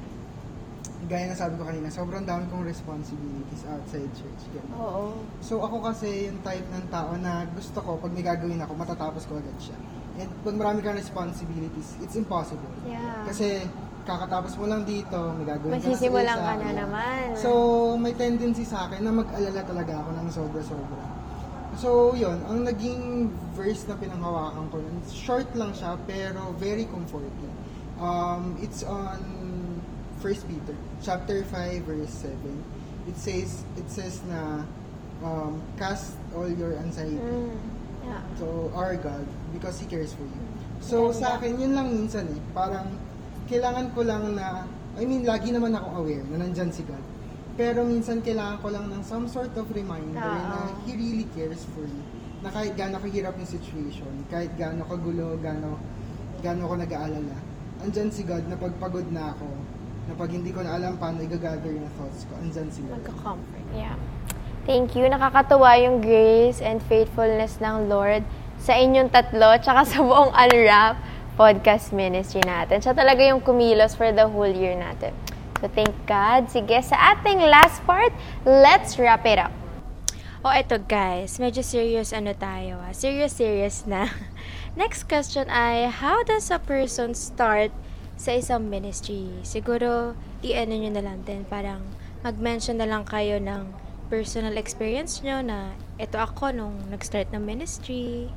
gaya 1.06 1.30
na 1.30 1.36
sabi 1.36 1.60
ko 1.60 1.68
kanina, 1.68 1.92
sobrang 1.92 2.24
dami 2.24 2.48
kong 2.48 2.64
responsibilities 2.64 3.62
outside 3.68 4.10
church. 4.16 4.42
Ganun. 4.50 4.72
Oo. 4.80 5.04
So 5.44 5.60
ako 5.60 5.84
kasi 5.84 6.32
yung 6.32 6.40
type 6.40 6.64
ng 6.72 6.88
tao 6.88 7.12
na 7.20 7.44
gusto 7.52 7.78
ko, 7.84 8.00
pag 8.00 8.12
may 8.12 8.24
gagawin 8.24 8.60
ako, 8.64 8.72
matatapos 8.72 9.28
ko 9.28 9.36
agad 9.36 9.56
siya. 9.60 9.76
And 10.16 10.30
pag 10.46 10.54
marami 10.56 10.80
kang 10.80 10.96
responsibilities, 10.96 11.98
it's 12.00 12.16
impossible. 12.16 12.70
Yeah. 12.88 13.26
Kasi 13.28 13.66
kakatapos 14.08 14.56
mo 14.56 14.64
lang 14.68 14.88
dito, 14.88 15.16
may 15.36 15.44
gagawin 15.44 15.76
ka 15.76 15.76
na 15.76 15.84
sa 15.84 15.88
Masisimulan 15.92 16.36
isa, 16.36 16.44
ka 16.44 16.52
na 16.56 16.64
yeah. 16.64 16.76
naman. 16.80 17.24
So, 17.36 17.50
may 18.00 18.12
tendency 18.16 18.64
sa 18.64 18.88
akin 18.88 19.00
na 19.04 19.12
mag-alala 19.12 19.60
talaga 19.60 19.92
ako 20.00 20.10
ng 20.16 20.28
sobra-sobra. 20.32 21.04
So, 21.78 22.14
yun, 22.14 22.38
ang 22.46 22.62
naging 22.64 23.28
verse 23.52 23.82
na 23.90 23.98
pinanghawakan 23.98 24.70
ko, 24.70 24.78
nun, 24.78 25.02
short 25.10 25.50
lang 25.58 25.74
siya, 25.74 25.98
pero 26.06 26.54
very 26.56 26.86
comforting. 26.86 27.50
Um, 27.98 28.54
it's 28.62 28.82
on 28.86 29.20
1 30.18 30.48
Peter, 30.48 30.76
chapter 31.02 31.42
5, 31.46 31.82
verse 31.84 32.14
7. 32.24 32.32
It 33.10 33.16
says, 33.18 33.62
it 33.76 33.86
says 33.90 34.22
na, 34.30 34.64
um, 35.20 35.60
cast 35.76 36.16
all 36.34 36.48
your 36.48 36.74
anxiety 36.80 37.20
Mm. 37.20 37.56
Yeah. 38.04 38.20
to 38.36 38.68
our 38.76 38.96
God 39.00 39.24
because 39.56 39.80
He 39.80 39.88
cares 39.88 40.12
for 40.12 40.28
you. 40.28 40.40
So 40.84 41.08
sa 41.16 41.40
akin, 41.40 41.56
yun 41.56 41.72
lang 41.72 41.88
minsan 41.88 42.28
eh. 42.28 42.40
Parang 42.52 42.84
kailangan 43.48 43.96
ko 43.96 44.04
lang 44.04 44.36
na, 44.36 44.68
I 45.00 45.08
mean, 45.08 45.24
lagi 45.24 45.48
naman 45.48 45.72
ako 45.72 46.04
aware 46.04 46.24
na 46.28 46.44
nandyan 46.44 46.68
si 46.68 46.84
God. 46.84 47.00
Pero 47.54 47.86
minsan 47.86 48.18
kailangan 48.18 48.58
ko 48.58 48.68
lang 48.74 48.90
ng 48.90 49.02
some 49.06 49.30
sort 49.30 49.54
of 49.54 49.66
reminder 49.70 50.18
Oo. 50.18 50.42
na 50.50 50.74
He 50.82 50.98
really 50.98 51.26
cares 51.38 51.62
for 51.70 51.86
you. 51.86 52.02
Na 52.42 52.50
kahit 52.50 52.74
gaano 52.74 52.98
kahirap 52.98 53.38
yung 53.38 53.48
situation, 53.48 54.10
kahit 54.28 54.52
gaano 54.58 54.82
kagulo, 54.84 55.38
gaano, 55.38 55.78
gaano 56.42 56.62
ko 56.66 56.74
nag-aalala, 56.76 57.36
andyan 57.80 58.10
si 58.10 58.26
God 58.26 58.44
na 58.50 58.58
pagpagod 58.58 59.08
na 59.14 59.32
ako, 59.32 59.48
na 60.10 60.12
pag 60.18 60.28
hindi 60.28 60.50
ko 60.52 60.60
na 60.60 60.76
alam 60.76 60.98
paano 61.00 61.24
i-gather 61.24 61.72
yung 61.72 61.88
thoughts 61.96 62.28
ko, 62.28 62.36
andyan 62.42 62.68
si 62.68 62.84
God. 62.84 63.00
Magka-comfort. 63.00 63.64
Yeah. 63.72 63.96
Thank 64.68 64.96
you. 64.96 65.08
Nakakatuwa 65.08 65.76
yung 65.80 66.00
grace 66.00 66.60
and 66.60 66.80
faithfulness 66.84 67.60
ng 67.60 67.88
Lord 67.88 68.24
sa 68.60 68.76
inyong 68.76 69.12
tatlo, 69.12 69.60
tsaka 69.60 69.84
sa 69.84 70.00
buong 70.00 70.32
Unwrap 70.32 70.96
podcast 71.36 71.92
ministry 71.92 72.40
natin. 72.44 72.80
Siya 72.80 72.96
talaga 72.96 73.20
yung 73.24 73.44
kumilos 73.44 73.92
for 73.92 74.08
the 74.14 74.24
whole 74.24 74.48
year 74.48 74.72
natin. 74.72 75.12
So, 75.60 75.70
thank 75.70 75.94
God. 76.08 76.50
Sige, 76.50 76.80
sa 76.82 77.14
ating 77.14 77.38
last 77.44 77.82
part, 77.86 78.10
let's 78.42 78.98
wrap 78.98 79.26
it 79.28 79.38
up. 79.38 79.54
O 80.44 80.52
eto 80.52 80.76
guys, 80.76 81.40
medyo 81.40 81.64
serious 81.64 82.12
ano 82.12 82.36
tayo 82.36 82.76
ah. 82.76 82.92
Serious, 82.92 83.40
serious 83.40 83.88
na. 83.88 84.12
Next 84.80 85.08
question 85.08 85.48
ay, 85.48 85.88
how 85.88 86.20
does 86.20 86.52
a 86.52 86.60
person 86.60 87.16
start 87.16 87.72
sa 88.20 88.36
isang 88.36 88.68
ministry? 88.68 89.32
Siguro, 89.40 90.12
i-ano 90.44 90.76
nyo 90.76 90.90
na 90.92 91.00
lang 91.00 91.24
din. 91.24 91.48
Parang 91.48 91.80
mag-mention 92.20 92.76
na 92.76 92.84
lang 92.84 93.08
kayo 93.08 93.40
ng 93.40 93.72
personal 94.12 94.60
experience 94.60 95.24
nyo 95.24 95.40
na 95.40 95.72
ito 95.96 96.20
ako 96.20 96.52
nung 96.52 96.76
nag-start 96.92 97.32
ng 97.32 97.40
ministry. 97.40 98.28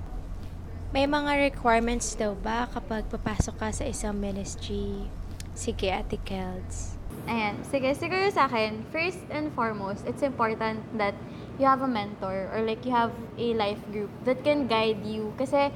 May 0.95 1.11
mga 1.11 1.51
requirements 1.51 2.15
daw 2.15 2.39
ba 2.39 2.71
kapag 2.71 3.11
papasok 3.11 3.55
ka 3.59 3.69
sa 3.75 3.83
isang 3.83 4.15
ministry? 4.15 5.11
Sige, 5.51 5.91
Ate 5.91 6.15
Kelds. 6.23 6.96
Ayan. 7.27 7.59
Sige, 7.67 7.91
siguro 7.91 8.31
sa 8.31 8.47
akin, 8.47 8.87
first 8.87 9.19
and 9.35 9.51
foremost, 9.51 10.07
it's 10.07 10.23
important 10.23 10.79
that 10.95 11.11
you 11.59 11.67
have 11.67 11.83
a 11.83 11.89
mentor 11.89 12.47
or 12.55 12.63
like 12.63 12.87
you 12.87 12.93
have 12.95 13.11
a 13.35 13.51
life 13.59 13.83
group 13.91 14.07
that 14.23 14.39
can 14.47 14.63
guide 14.63 15.03
you. 15.03 15.35
Kasi 15.35 15.67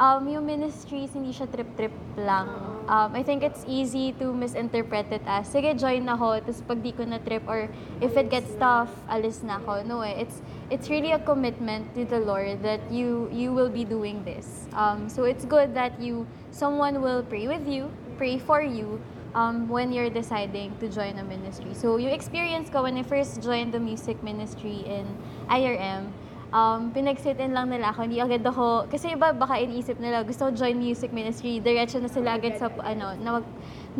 um, 0.00 0.24
yung 0.24 0.48
ministries, 0.48 1.12
hindi 1.12 1.36
siya 1.36 1.52
trip-trip 1.52 1.92
lang. 2.16 2.48
Um, 2.88 3.12
I 3.12 3.20
think 3.20 3.42
it's 3.42 3.60
easy 3.66 4.16
to 4.22 4.32
misinterpret 4.32 5.12
it 5.12 5.20
as, 5.26 5.50
sige, 5.50 5.76
join 5.76 6.08
ako, 6.08 6.40
tapos 6.40 6.62
pag 6.64 6.78
di 6.80 6.92
ko 6.96 7.04
na 7.04 7.18
trip 7.18 7.42
or 7.44 7.68
if 8.00 8.16
it 8.16 8.30
gets 8.30 8.54
tough, 8.56 8.88
alis 9.10 9.42
na 9.42 9.58
ako. 9.60 9.82
No 9.84 10.00
eh, 10.00 10.16
it's, 10.22 10.40
it's 10.70 10.88
really 10.88 11.12
a 11.12 11.20
commitment 11.20 11.92
to 11.92 12.06
the 12.06 12.22
Lord 12.22 12.62
that 12.62 12.80
you, 12.88 13.28
you 13.34 13.52
will 13.52 13.68
be 13.68 13.84
doing 13.84 14.24
this. 14.24 14.70
Um, 14.72 15.10
so 15.10 15.24
it's 15.28 15.44
good 15.44 15.74
that 15.74 16.00
you, 16.00 16.24
someone 16.54 17.02
will 17.02 17.20
pray 17.20 17.48
with 17.48 17.66
you, 17.66 17.90
pray 18.16 18.38
for 18.38 18.62
you, 18.62 19.02
um, 19.36 19.68
when 19.68 19.92
you're 19.92 20.10
deciding 20.10 20.72
to 20.80 20.88
join 20.88 21.20
a 21.20 21.24
ministry. 21.24 21.76
So, 21.76 22.00
yung 22.00 22.10
experience 22.10 22.72
ko 22.72 22.82
when 22.82 22.96
I 22.96 23.04
first 23.04 23.44
joined 23.44 23.76
the 23.76 23.78
music 23.78 24.24
ministry 24.24 24.80
in 24.88 25.04
IRM, 25.52 26.08
um, 26.56 26.88
pinag-sit-in 26.96 27.52
lang 27.52 27.68
nila 27.68 27.92
ako. 27.92 28.08
Hindi 28.08 28.24
agad 28.24 28.40
ako, 28.48 28.88
kasi 28.88 29.12
iba 29.12 29.36
baka 29.36 29.60
iniisip 29.60 30.00
nila, 30.00 30.24
gusto 30.24 30.48
ko 30.48 30.50
join 30.56 30.80
music 30.80 31.12
ministry, 31.12 31.60
diretso 31.60 32.00
na 32.00 32.08
sila 32.08 32.40
agad 32.40 32.56
sa, 32.56 32.72
ano, 32.80 33.12
na 33.20 33.30
mag, 33.38 33.46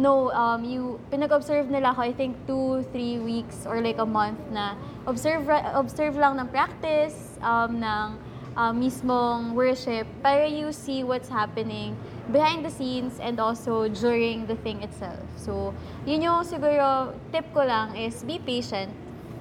no, 0.00 0.32
um, 0.32 0.64
you, 0.64 0.96
pinag-observe 1.12 1.68
nila 1.68 1.92
ako, 1.92 2.00
I 2.08 2.14
think, 2.16 2.32
two, 2.48 2.80
three 2.96 3.20
weeks 3.20 3.68
or 3.68 3.84
like 3.84 4.00
a 4.00 4.08
month 4.08 4.40
na 4.48 4.72
observe, 5.04 5.44
observe 5.76 6.16
lang 6.16 6.40
ng 6.40 6.48
practice, 6.48 7.36
um, 7.44 7.76
ng 7.76 8.08
uh, 8.56 8.72
mismong 8.72 9.52
worship 9.52 10.08
para 10.24 10.48
you 10.48 10.72
see 10.72 11.04
what's 11.04 11.28
happening 11.28 11.92
behind 12.32 12.64
the 12.64 12.70
scenes 12.70 13.18
and 13.20 13.38
also 13.38 13.88
during 13.88 14.46
the 14.46 14.56
thing 14.56 14.82
itself. 14.82 15.22
So, 15.36 15.74
yun 16.06 16.22
yung 16.22 16.42
siguro 16.44 17.14
tip 17.32 17.46
ko 17.54 17.62
lang 17.62 17.94
is 17.94 18.22
be 18.26 18.38
patient 18.38 18.90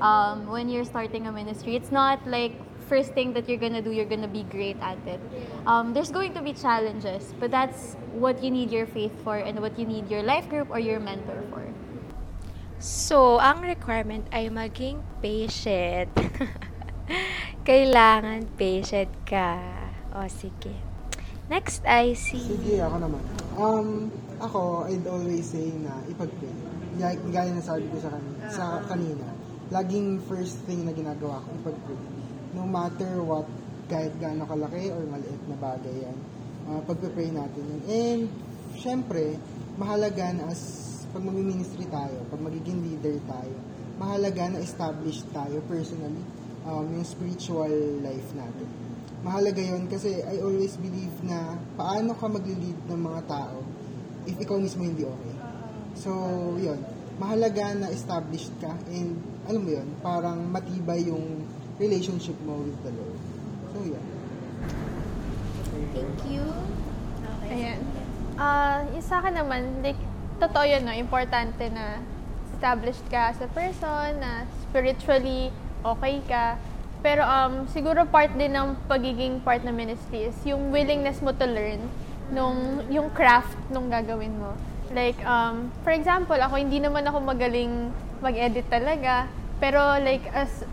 um, 0.01 0.45
when 0.47 0.69
you're 0.69 0.85
starting 0.85 1.27
a 1.27 1.31
ministry. 1.31 1.75
It's 1.75 1.91
not 1.91 2.21
like 2.27 2.53
first 2.85 3.13
thing 3.13 3.33
that 3.33 3.49
you're 3.49 3.61
gonna 3.61 3.81
do, 3.81 3.91
you're 3.91 4.09
gonna 4.09 4.29
be 4.29 4.43
great 4.43 4.77
at 4.81 5.01
it. 5.07 5.19
Um, 5.65 5.93
there's 5.93 6.11
going 6.11 6.33
to 6.33 6.41
be 6.41 6.53
challenges, 6.53 7.33
but 7.39 7.49
that's 7.49 7.97
what 8.13 8.43
you 8.43 8.51
need 8.51 8.69
your 8.69 8.85
faith 8.85 9.13
for 9.23 9.37
and 9.37 9.59
what 9.59 9.77
you 9.79 9.85
need 9.85 10.09
your 10.09 10.21
life 10.21 10.47
group 10.49 10.69
or 10.69 10.79
your 10.79 10.99
mentor 10.99 11.41
for. 11.49 11.65
So, 12.77 13.39
ang 13.41 13.65
requirement 13.65 14.29
ay 14.29 14.53
maging 14.53 15.01
patient. 15.23 16.11
Kailangan 17.67 18.45
patient 18.59 19.09
ka. 19.25 19.57
O, 20.13 20.29
sige. 20.29 20.94
Next 21.45 21.85
ay 21.85 22.17
si... 22.17 22.41
Sige, 22.41 22.81
ako 22.81 22.97
naman. 23.05 23.21
Um, 23.53 24.09
ako, 24.41 24.89
I'd 24.89 25.05
always 25.05 25.45
say 25.45 25.69
na 25.77 26.01
ipag-pray. 26.09 26.55
Gaya, 26.97 27.21
gaya 27.29 27.51
na 27.53 27.61
sabi 27.61 27.85
ko 27.93 28.01
sa, 28.01 28.09
kanina, 28.09 28.49
sa 28.49 28.65
kanina, 28.89 29.27
laging 29.69 30.25
first 30.25 30.57
thing 30.65 30.89
na 30.89 30.93
ginagawa 30.97 31.45
ko, 31.45 31.49
ipag-pray. 31.61 32.01
No 32.57 32.65
matter 32.65 33.21
what, 33.21 33.45
kahit 33.85 34.17
gaano 34.17 34.49
kalaki 34.49 34.89
or 34.89 35.05
maliit 35.05 35.43
na 35.45 35.57
bagay 35.61 36.09
yan, 36.09 36.17
uh, 36.65 36.81
pagpe-pray 36.81 37.29
natin 37.29 37.61
yun. 37.61 37.81
And, 37.85 38.21
syempre, 38.81 39.37
mahalaga 39.77 40.33
na 40.33 40.49
as 40.49 40.81
pag 41.13 41.21
mag-ministry 41.21 41.85
tayo, 41.93 42.25
pag 42.33 42.41
magiging 42.41 42.81
leader 42.81 43.21
tayo, 43.29 43.53
mahalaga 44.01 44.49
na 44.49 44.65
established 44.65 45.29
tayo 45.29 45.61
personally, 45.69 46.25
um, 46.65 46.89
yung 46.89 47.05
spiritual 47.05 48.01
life 48.01 48.33
natin 48.33 48.84
mahalaga 49.25 49.57
yon 49.57 49.89
kasi 49.89 50.21
I 50.21 50.37
always 50.45 50.77
believe 50.77 51.17
na 51.25 51.57
paano 51.73 52.13
ka 52.13 52.29
magli-lead 52.29 52.77
ng 52.85 53.01
mga 53.01 53.21
tao 53.25 53.65
if 54.29 54.37
ikaw 54.37 54.61
mismo 54.61 54.85
hindi 54.85 55.01
okay. 55.01 55.33
So, 55.97 56.13
yun. 56.61 56.77
Mahalaga 57.17 57.73
na 57.73 57.89
established 57.89 58.53
ka 58.61 58.69
and 58.93 59.17
alam 59.49 59.65
mo 59.65 59.71
yun, 59.73 59.87
parang 60.05 60.45
matibay 60.53 61.09
yung 61.09 61.41
relationship 61.81 62.37
mo 62.45 62.61
with 62.61 62.77
the 62.85 62.93
Lord. 62.93 63.17
So, 63.73 63.77
yun. 63.81 64.05
Thank 65.95 66.21
you. 66.29 66.45
Ayan. 67.49 67.81
Ah, 68.35 68.83
yung 68.93 69.05
sa 69.05 69.23
akin 69.23 69.41
naman, 69.41 69.81
like, 69.81 69.99
totoo 70.37 70.67
yun, 70.67 70.83
no? 70.85 70.93
Importante 70.93 71.71
na 71.71 71.97
established 72.51 73.05
ka 73.07 73.31
as 73.31 73.39
a 73.41 73.49
person, 73.49 74.19
na 74.19 74.43
spiritually 74.67 75.49
okay 75.81 76.19
ka. 76.27 76.59
Pero 77.05 77.21
um, 77.21 77.69
siguro 77.69 78.01
part 78.09 78.33
din 78.33 78.49
ng 78.49 78.73
pagiging 78.89 79.37
part 79.45 79.61
ng 79.61 79.77
ministry 79.77 80.25
is 80.25 80.37
yung 80.41 80.73
willingness 80.73 81.21
mo 81.21 81.29
to 81.37 81.45
learn 81.45 81.77
nung 82.33 82.81
yung 82.89 83.13
craft 83.13 83.53
nung 83.69 83.93
gagawin 83.93 84.33
mo. 84.33 84.57
Like, 84.89 85.21
um, 85.21 85.69
for 85.85 85.93
example, 85.93 86.33
ako 86.33 86.57
hindi 86.57 86.81
naman 86.81 87.05
ako 87.05 87.21
magaling 87.21 87.93
mag-edit 88.25 88.65
talaga. 88.73 89.29
Pero 89.61 90.01
like, 90.01 90.25
as 90.33 90.65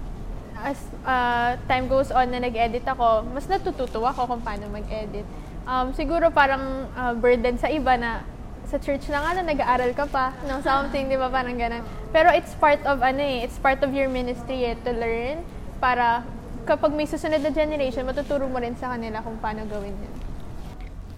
as 0.56 0.80
uh, 1.04 1.60
time 1.68 1.84
goes 1.84 2.08
on 2.08 2.32
na 2.32 2.40
nag-edit 2.40 2.88
ako, 2.88 3.28
mas 3.28 3.44
natututo 3.44 4.00
ako 4.00 4.32
kung 4.32 4.40
paano 4.40 4.72
mag-edit. 4.72 5.28
Um, 5.68 5.92
siguro 5.92 6.32
parang 6.32 6.88
uh, 6.96 7.12
burden 7.12 7.60
sa 7.60 7.68
iba 7.68 7.92
na 8.00 8.24
sa 8.72 8.80
church 8.80 9.04
na 9.12 9.20
nga 9.20 9.36
na 9.36 9.52
nag-aaral 9.52 9.92
ka 9.92 10.08
pa 10.08 10.32
ng 10.48 10.64
something, 10.64 11.12
di 11.12 11.20
ba? 11.20 11.28
Parang 11.28 11.60
ganun. 11.60 11.84
Pero 12.08 12.32
it's 12.32 12.56
part 12.56 12.80
of 12.88 13.04
ano 13.04 13.20
eh, 13.20 13.44
it's 13.44 13.60
part 13.60 13.84
of 13.84 13.92
your 13.92 14.08
ministry 14.08 14.64
eh, 14.64 14.80
to 14.80 14.96
learn 14.96 15.44
para 15.82 16.22
kapag 16.62 16.94
may 16.94 17.10
susunod 17.10 17.42
na 17.42 17.50
generation, 17.50 18.06
matuturo 18.06 18.46
mo 18.46 18.62
rin 18.62 18.78
sa 18.78 18.94
kanila 18.94 19.18
kung 19.18 19.34
paano 19.42 19.66
gawin 19.66 19.98
yun. 19.98 20.14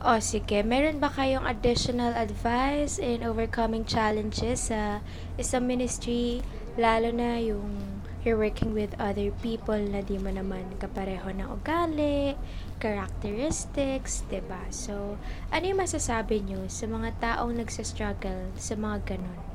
O 0.05 0.21
sige, 0.21 0.65
meron 0.65 1.01
ba 1.01 1.13
kayong 1.13 1.45
additional 1.45 2.17
advice 2.17 2.97
in 2.97 3.25
overcoming 3.25 3.85
challenges 3.85 4.73
sa 4.73 5.05
isang 5.37 5.69
ministry, 5.69 6.41
lalo 6.81 7.13
na 7.13 7.41
yung 7.41 8.01
you're 8.25 8.41
working 8.41 8.73
with 8.73 8.97
other 8.97 9.29
people 9.45 9.77
na 9.77 10.01
di 10.01 10.17
mo 10.17 10.33
naman 10.33 10.65
kapareho 10.81 11.29
ng 11.29 11.45
ugali, 11.61 12.33
characteristics, 12.81 14.25
ba? 14.49 14.65
So, 14.73 15.21
ano 15.53 15.65
yung 15.65 15.81
masasabi 15.85 16.41
nyo 16.41 16.69
sa 16.73 16.89
mga 16.89 17.13
taong 17.21 17.53
nagsa-struggle 17.61 18.57
sa 18.57 18.77
mga 18.81 19.17
ganun? 19.17 19.54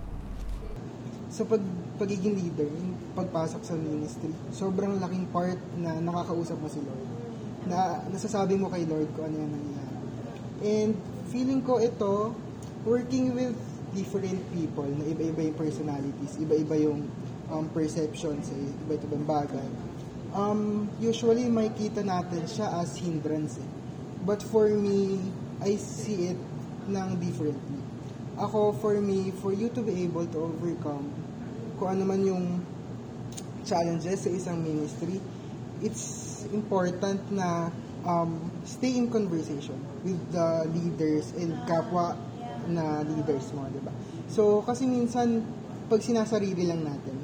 Sa 1.39 1.47
pag, 1.47 1.63
pagiging 1.95 2.35
leader, 2.35 2.67
yung 2.67 2.99
pagpasok 3.15 3.63
sa 3.63 3.71
ministry, 3.79 4.27
sobrang 4.51 4.99
laking 4.99 5.23
part 5.31 5.55
na 5.79 5.95
nakakausap 6.03 6.59
mo 6.59 6.67
si 6.67 6.83
Lord. 6.83 7.07
Na 7.63 8.03
nasasabi 8.11 8.59
mo 8.59 8.67
kay 8.67 8.83
Lord 8.83 9.07
kung 9.15 9.31
ano 9.31 9.39
yung 9.39 9.53
nangyayari. 9.55 9.97
And 10.59 10.91
feeling 11.31 11.63
ko 11.63 11.79
ito, 11.79 12.35
working 12.83 13.31
with 13.31 13.55
different 13.95 14.43
people 14.51 14.83
na 14.83 15.07
iba-iba 15.07 15.47
yung 15.47 15.55
personalities, 15.55 16.35
iba-iba 16.43 16.75
yung 16.75 17.07
um, 17.47 17.65
perception 17.71 18.35
sa 18.43 18.51
iba-ibang 18.59 19.23
bagay. 19.23 19.69
Um, 20.35 20.91
usually, 20.99 21.47
makikita 21.47 22.03
natin 22.03 22.43
siya 22.51 22.83
as 22.83 22.99
hindrance. 22.99 23.55
eh. 23.63 23.69
But 24.27 24.43
for 24.43 24.67
me, 24.67 25.23
I 25.63 25.79
see 25.79 26.35
it 26.35 26.39
ng 26.91 27.15
differently 27.23 27.79
ako, 28.39 28.71
for 28.79 28.95
me, 29.03 29.35
for 29.43 29.51
you 29.51 29.67
to 29.75 29.83
be 29.83 30.07
able 30.07 30.23
to 30.31 30.47
overcome 30.47 31.11
kung 31.79 31.95
ano 31.95 32.03
man 32.03 32.19
yung 32.27 32.45
challenges 33.63 34.27
sa 34.27 34.29
isang 34.29 34.59
ministry, 34.59 35.17
it's 35.79 36.43
important 36.51 37.23
na 37.31 37.71
um, 38.03 38.35
stay 38.67 38.99
in 38.99 39.07
conversation 39.07 39.79
with 40.03 40.19
the 40.35 40.67
leaders 40.75 41.31
and 41.39 41.55
kapwa 41.63 42.19
na 42.67 43.01
leaders 43.07 43.49
mo, 43.55 43.65
di 43.71 43.81
ba? 43.81 43.95
So, 44.27 44.61
kasi 44.67 44.85
minsan, 44.85 45.41
pag 45.89 46.03
sinasarili 46.03 46.67
lang 46.67 46.85
natin, 46.85 47.15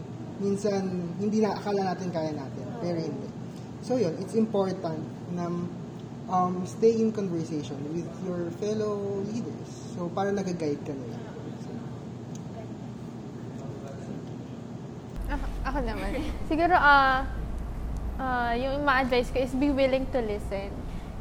minsan, 0.41 1.13
hindi 1.19 1.43
na 1.43 1.53
akala 1.53 1.93
natin 1.93 2.09
kaya 2.09 2.31
natin, 2.33 2.65
pero 2.79 2.97
hindi. 2.97 3.29
So, 3.85 3.99
yun, 3.99 4.15
it's 4.17 4.33
important 4.33 5.03
na 5.35 5.51
um, 6.31 6.53
stay 6.65 6.97
in 6.97 7.13
conversation 7.13 7.77
with 7.93 8.09
your 8.25 8.49
fellow 8.57 9.21
leaders. 9.29 9.69
So, 9.93 10.09
para 10.09 10.33
nag-guide 10.33 10.81
ka 10.81 10.95
nila. 10.95 11.14
Ako, 15.75 15.83
naman. 15.83 16.23
Siguro, 16.47 16.71
ah, 16.71 17.27
ah, 18.15 18.55
yung 18.55 18.87
ma-advise 18.87 19.27
ko 19.27 19.43
is 19.43 19.51
be 19.59 19.75
willing 19.75 20.07
to 20.07 20.23
listen. 20.23 20.71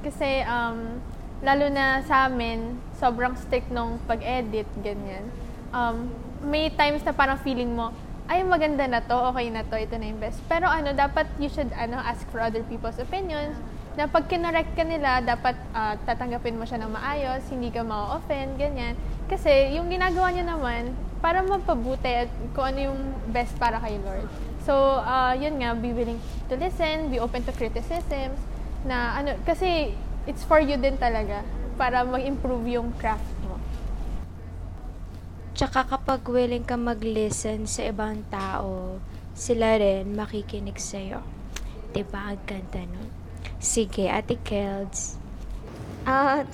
Kasi, 0.07 0.47
um, 0.47 1.03
lalo 1.43 1.67
na 1.75 2.07
sa 2.07 2.31
amin, 2.31 2.79
sobrang 2.95 3.35
strict 3.35 3.67
nung 3.75 3.99
pag-edit, 4.07 4.71
ganyan. 4.79 5.27
Um, 5.75 6.07
may 6.47 6.71
times 6.71 7.03
na 7.03 7.11
parang 7.11 7.43
feeling 7.43 7.75
mo, 7.75 7.90
ay 8.31 8.47
maganda 8.47 8.87
na 8.87 9.03
to, 9.03 9.19
okay 9.35 9.51
na 9.51 9.67
to, 9.67 9.75
ito 9.75 9.99
na 9.99 10.07
yung 10.07 10.23
best. 10.23 10.38
Pero 10.47 10.71
ano, 10.71 10.95
dapat 10.95 11.27
you 11.43 11.51
should 11.51 11.75
ano, 11.75 11.99
ask 11.99 12.23
for 12.31 12.38
other 12.38 12.62
people's 12.71 13.03
opinions. 13.03 13.59
Na 13.99 14.07
pag 14.07 14.31
kinorek 14.31 14.71
ka 14.79 14.87
nila, 14.87 15.19
dapat 15.19 15.59
ah, 15.75 15.99
tatanggapin 16.07 16.55
mo 16.55 16.62
siya 16.62 16.79
ng 16.79 16.95
maayos, 16.95 17.43
hindi 17.51 17.75
ka 17.75 17.83
ma-offend, 17.83 18.55
ganyan. 18.55 18.95
Kasi 19.27 19.75
yung 19.75 19.90
ginagawa 19.90 20.31
niya 20.31 20.47
naman, 20.47 20.95
para 21.25 21.41
mapabuti 21.41 22.29
at 22.29 22.29
kung 22.53 22.69
ano 22.69 22.93
yung 22.93 23.01
best 23.33 23.57
para 23.57 23.81
kay 23.81 23.97
Lord. 24.05 24.29
So, 24.69 24.77
ah, 25.01 25.33
yun 25.33 25.57
nga, 25.57 25.73
be 25.73 25.97
willing 25.97 26.21
to 26.53 26.61
listen, 26.61 27.09
be 27.09 27.17
open 27.17 27.49
to 27.49 27.53
criticisms, 27.57 28.37
na 28.85 29.17
ano, 29.17 29.33
kasi 29.49 29.97
it's 30.29 30.45
for 30.45 30.61
you 30.61 30.77
din 30.77 31.01
talaga, 31.01 31.41
para 31.81 32.05
mag-improve 32.05 32.77
yung 32.77 32.93
craft 33.01 33.25
mo. 33.49 33.57
Tsaka 35.57 35.89
kapag 35.89 36.21
willing 36.29 36.69
ka 36.69 36.77
mag-listen 36.77 37.65
sa 37.65 37.89
ibang 37.89 38.21
tao, 38.29 39.01
sila 39.33 39.81
rin 39.81 40.13
makikinig 40.13 40.77
sa'yo. 40.77 41.25
Diba? 41.97 42.37
Ang 42.37 42.45
ganda 42.45 42.85
nun. 42.85 43.09
Sige, 43.65 44.13
Ate 44.13 44.37
Kelds. 44.45 45.24
Ah, 46.05 46.45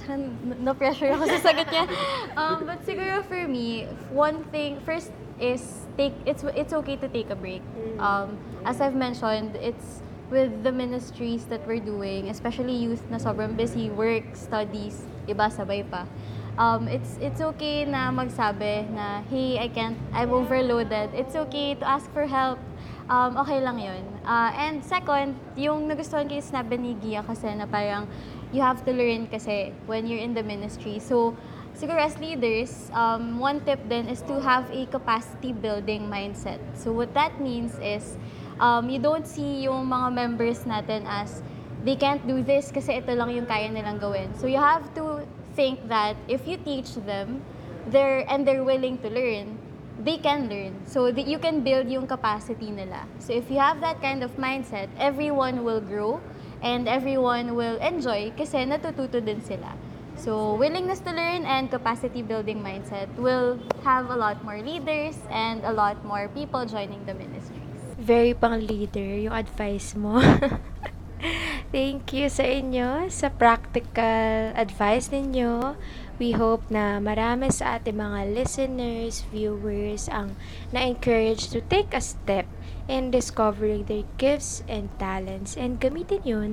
no 0.63 0.75
pressure 0.75 1.11
ako 1.11 1.27
sa 1.27 1.39
sagot 1.51 1.67
niya. 1.75 1.91
Um, 2.39 2.67
but 2.67 2.87
siguro 2.87 3.27
for 3.27 3.51
me, 3.51 3.91
one 4.15 4.47
thing, 4.55 4.79
first 4.87 5.11
is 5.43 5.91
take 5.99 6.15
it's 6.23 6.47
it's 6.55 6.71
okay 6.71 6.95
to 7.01 7.09
take 7.11 7.35
a 7.35 7.39
break. 7.39 7.65
Um, 7.99 8.39
as 8.63 8.79
I've 8.79 8.95
mentioned, 8.95 9.59
it's 9.59 10.07
with 10.31 10.63
the 10.63 10.71
ministries 10.71 11.51
that 11.51 11.67
we're 11.67 11.83
doing, 11.83 12.31
especially 12.31 12.79
youth 12.79 13.03
na 13.11 13.19
sobrang 13.19 13.59
busy, 13.59 13.91
work, 13.91 14.39
studies, 14.39 15.03
iba 15.27 15.51
sabay 15.51 15.83
pa. 15.83 16.07
Um, 16.55 16.87
it's 16.87 17.19
it's 17.19 17.41
okay 17.41 17.83
na 17.89 18.15
magsabi 18.15 18.87
na, 18.95 19.27
hey, 19.33 19.59
I 19.59 19.67
can't, 19.73 19.97
I'm 20.15 20.31
overloaded. 20.31 21.11
It's 21.17 21.35
okay 21.49 21.75
to 21.75 21.85
ask 21.89 22.07
for 22.15 22.29
help. 22.29 22.63
Um, 23.11 23.35
okay 23.43 23.59
lang 23.59 23.83
yun. 23.83 24.05
Uh, 24.23 24.55
and 24.55 24.85
second, 24.85 25.35
yung 25.59 25.91
nagustuhan 25.91 26.31
ko 26.31 26.39
yung 26.39 26.47
sinabi 26.47 26.79
ni 26.79 26.95
Gia 27.03 27.27
kasi 27.27 27.51
na 27.59 27.67
parang 27.67 28.07
you 28.53 28.63
have 28.63 28.85
to 28.85 28.93
learn 28.93 29.27
kasi 29.27 29.73
when 29.87 30.07
you're 30.07 30.21
in 30.21 30.35
the 30.35 30.43
ministry. 30.43 30.99
So, 30.99 31.37
siguro 31.75 32.03
as 32.03 32.19
leaders, 32.19 32.91
um, 32.93 33.39
one 33.39 33.61
tip 33.63 33.81
then 33.89 34.09
is 34.09 34.23
to 34.27 34.41
have 34.41 34.69
a 34.71 34.87
capacity 34.87 35.53
building 35.53 36.11
mindset. 36.11 36.59
So, 36.75 36.93
what 36.93 37.15
that 37.15 37.41
means 37.41 37.79
is 37.79 38.19
um, 38.59 38.91
you 38.91 38.99
don't 38.99 39.27
see 39.27 39.65
yung 39.65 39.87
mga 39.87 40.13
members 40.15 40.67
natin 40.67 41.07
as 41.07 41.43
they 41.85 41.97
can't 41.97 42.21
do 42.27 42.43
this 42.43 42.71
kasi 42.71 43.01
ito 43.01 43.15
lang 43.15 43.31
yung 43.31 43.47
kaya 43.47 43.71
nilang 43.71 43.99
gawin. 44.03 44.35
So, 44.37 44.47
you 44.47 44.59
have 44.59 44.85
to 44.95 45.23
think 45.55 45.81
that 45.89 46.17
if 46.29 46.47
you 46.47 46.57
teach 46.59 46.95
them, 47.07 47.43
they're, 47.89 48.27
and 48.29 48.47
they're 48.47 48.65
willing 48.65 48.99
to 48.99 49.09
learn, 49.09 49.59
they 50.05 50.17
can 50.17 50.49
learn. 50.49 50.75
So 50.87 51.13
that 51.13 51.27
you 51.27 51.39
can 51.39 51.61
build 51.61 51.89
yung 51.89 52.07
capacity 52.07 52.71
nila. 52.71 53.05
So 53.19 53.33
if 53.33 53.51
you 53.51 53.59
have 53.59 53.81
that 53.81 54.01
kind 54.01 54.25
of 54.25 54.37
mindset, 54.37 54.89
everyone 54.99 55.65
will 55.65 55.81
grow 55.81 56.21
and 56.61 56.89
everyone 56.89 57.57
will 57.57 57.77
enjoy 57.81 58.33
kasi 58.37 58.65
natututo 58.65 59.21
din 59.21 59.41
sila. 59.41 59.77
So 60.21 60.53
willingness 60.61 61.01
to 61.09 61.17
learn 61.17 61.49
and 61.49 61.73
capacity 61.73 62.21
building 62.21 62.61
mindset 62.61 63.09
will 63.17 63.57
have 63.89 64.13
a 64.13 64.17
lot 64.17 64.45
more 64.45 64.61
leaders 64.61 65.17
and 65.33 65.65
a 65.65 65.73
lot 65.73 65.97
more 66.05 66.29
people 66.29 66.69
joining 66.69 67.01
the 67.09 67.17
ministries. 67.17 67.81
Very 67.97 68.37
pang 68.37 68.61
leader 68.61 69.17
yung 69.17 69.33
advice 69.33 69.97
mo. 69.97 70.21
Thank 71.73 72.13
you 72.13 72.27
sa 72.29 72.45
inyo, 72.45 73.09
sa 73.09 73.33
practical 73.33 74.53
advice 74.57 75.09
ninyo. 75.09 75.77
We 76.21 76.37
hope 76.37 76.69
na 76.69 77.01
marami 77.01 77.49
sa 77.49 77.81
ating 77.81 77.97
mga 77.97 78.37
listeners, 78.37 79.25
viewers 79.33 80.05
ang 80.13 80.37
na-encourage 80.69 81.49
to 81.49 81.65
take 81.65 81.97
a 81.97 82.03
step 82.05 82.45
in 82.91 83.15
discovering 83.15 83.87
their 83.87 84.03
gifts 84.19 84.67
and 84.67 84.91
talents 84.99 85.55
and 85.55 85.79
gamitin 85.79 86.27
yun 86.27 86.51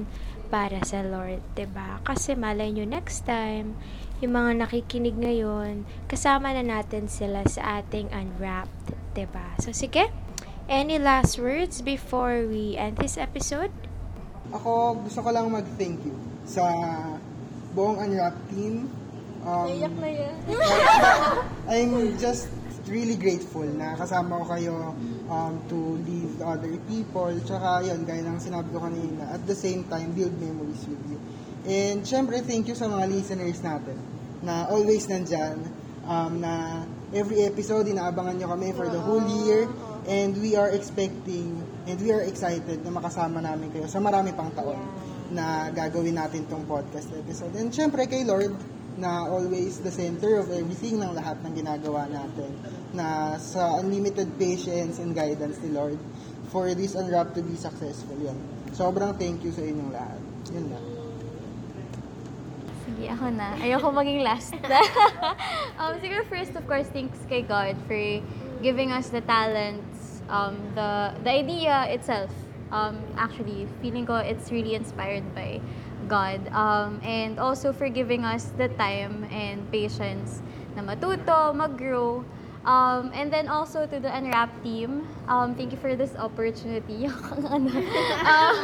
para 0.53 0.77
sa 0.85 1.01
Lord, 1.01 1.41
'di 1.57 1.65
ba? 1.73 1.97
Kasi 2.05 2.37
malay 2.37 2.69
nyo 2.69 2.85
next 2.85 3.25
time, 3.25 3.73
yung 4.21 4.37
mga 4.37 4.63
nakikinig 4.63 5.17
ngayon, 5.17 5.83
kasama 6.05 6.53
na 6.53 6.61
natin 6.61 7.09
sila 7.09 7.41
sa 7.49 7.81
ating 7.81 8.13
Unwrapped, 8.13 8.93
'di 9.17 9.25
ba? 9.33 9.57
So 9.57 9.73
sige, 9.73 10.13
any 10.69 11.01
last 11.01 11.41
words 11.41 11.81
before 11.81 12.45
we 12.45 12.77
end 12.77 13.01
this 13.01 13.17
episode? 13.17 13.73
Ako, 14.53 15.03
gusto 15.03 15.19
ko 15.25 15.29
lang 15.33 15.51
mag-thank 15.51 15.99
you 16.05 16.15
sa 16.47 16.63
buong 17.75 17.99
Unwrap 17.99 18.37
team. 18.53 18.87
Um, 19.43 19.67
na 19.99 20.09
yan. 20.11 20.35
I'm 21.71 21.91
just 22.15 22.47
really 22.87 23.19
grateful 23.19 23.67
na 23.67 23.95
kasama 23.99 24.43
ko 24.43 24.45
kayo 24.55 24.73
um, 25.29 25.59
to 25.67 25.77
lead 26.07 26.31
other 26.41 26.73
people. 26.87 27.31
Tsaka 27.43 27.85
yun, 27.87 28.03
gaya 28.07 28.23
ng 28.23 28.39
sinabi 28.39 28.71
ko 28.71 28.83
kanina, 28.83 29.35
at 29.35 29.43
the 29.45 29.55
same 29.55 29.83
time, 29.87 30.11
build 30.15 30.33
memories 30.39 30.83
with 30.87 31.03
you. 31.07 31.19
And 31.67 32.07
syempre, 32.07 32.39
thank 32.43 32.67
you 32.71 32.75
sa 32.75 32.87
mga 32.87 33.11
listeners 33.11 33.59
natin 33.59 33.99
na 34.41 34.71
always 34.71 35.07
nandyan. 35.07 35.59
Um, 36.07 36.39
na 36.39 36.83
every 37.11 37.43
episode, 37.43 37.91
inaabangan 37.91 38.39
nyo 38.39 38.47
kami 38.55 38.71
for 38.71 38.87
the 38.87 38.99
whole 38.99 39.23
year. 39.43 39.67
And 40.07 40.39
we 40.39 40.55
are 40.55 40.71
expecting 40.71 41.59
and 41.83 41.99
we 41.99 42.15
are 42.15 42.23
excited 42.23 42.79
na 42.79 42.91
makasama 42.95 43.43
namin 43.43 43.75
kayo 43.75 43.91
sa 43.91 43.99
marami 43.99 44.31
pang 44.31 44.47
taon 44.55 44.79
na 45.35 45.67
gagawin 45.67 46.15
natin 46.15 46.47
tong 46.47 46.63
podcast 46.63 47.11
episode. 47.11 47.51
And 47.59 47.75
syempre 47.75 48.07
kay 48.07 48.23
Lord, 48.23 48.55
na 48.97 49.29
always 49.29 49.79
the 49.85 49.93
center 49.93 50.41
of 50.41 50.49
everything 50.49 50.97
ng 50.97 51.13
lahat 51.13 51.37
ng 51.45 51.53
ginagawa 51.53 52.09
natin. 52.09 52.49
Na 52.91 53.37
sa 53.37 53.77
unlimited 53.79 54.27
patience 54.41 54.97
and 54.97 55.13
guidance 55.13 55.61
ni 55.61 55.69
Lord 55.69 56.01
for 56.49 56.73
this 56.73 56.97
unwrap 56.97 57.37
to 57.37 57.41
be 57.45 57.53
successful. 57.53 58.17
Yun. 58.17 58.37
Sobrang 58.73 59.13
thank 59.15 59.45
you 59.45 59.53
sa 59.53 59.61
inyong 59.61 59.91
lahat. 59.93 60.21
Yun 60.51 60.65
lang. 60.73 60.85
Sige, 62.87 63.05
ako 63.13 63.25
na. 63.31 63.47
Ayoko 63.61 63.87
maging 63.93 64.21
last. 64.25 64.57
um, 65.79 65.93
siguro 66.01 66.25
first, 66.25 66.57
of 66.57 66.65
course, 66.65 66.89
thanks 66.89 67.21
kay 67.29 67.45
God 67.45 67.77
for 67.85 68.01
giving 68.65 68.89
us 68.89 69.13
the 69.13 69.21
talents, 69.21 70.25
um, 70.27 70.57
the 70.73 71.13
the 71.21 71.29
idea 71.29 71.85
itself 71.93 72.33
Um, 72.71 72.99
actually, 73.15 73.67
feeling 73.81 74.05
ko 74.05 74.19
it's 74.19 74.51
really 74.51 74.75
inspired 74.75 75.23
by 75.31 75.63
God. 76.07 76.45
Um, 76.53 77.01
and 77.03 77.39
also 77.39 77.73
for 77.73 77.89
giving 77.89 78.23
us 78.23 78.53
the 78.57 78.69
time 78.77 79.25
and 79.31 79.65
patience 79.71 80.41
na 80.75 80.85
matuto, 80.85 81.55
mag-grow. 81.55 82.23
Um, 82.67 83.11
and 83.15 83.31
then 83.31 83.47
also 83.47 83.87
to 83.87 83.97
the 83.99 84.11
Unwrap 84.11 84.51
team, 84.61 85.07
um, 85.27 85.55
thank 85.55 85.71
you 85.71 85.77
for 85.77 85.95
this 85.95 86.15
opportunity. 86.15 87.07
Ano? 87.47 87.71
um, 88.27 88.55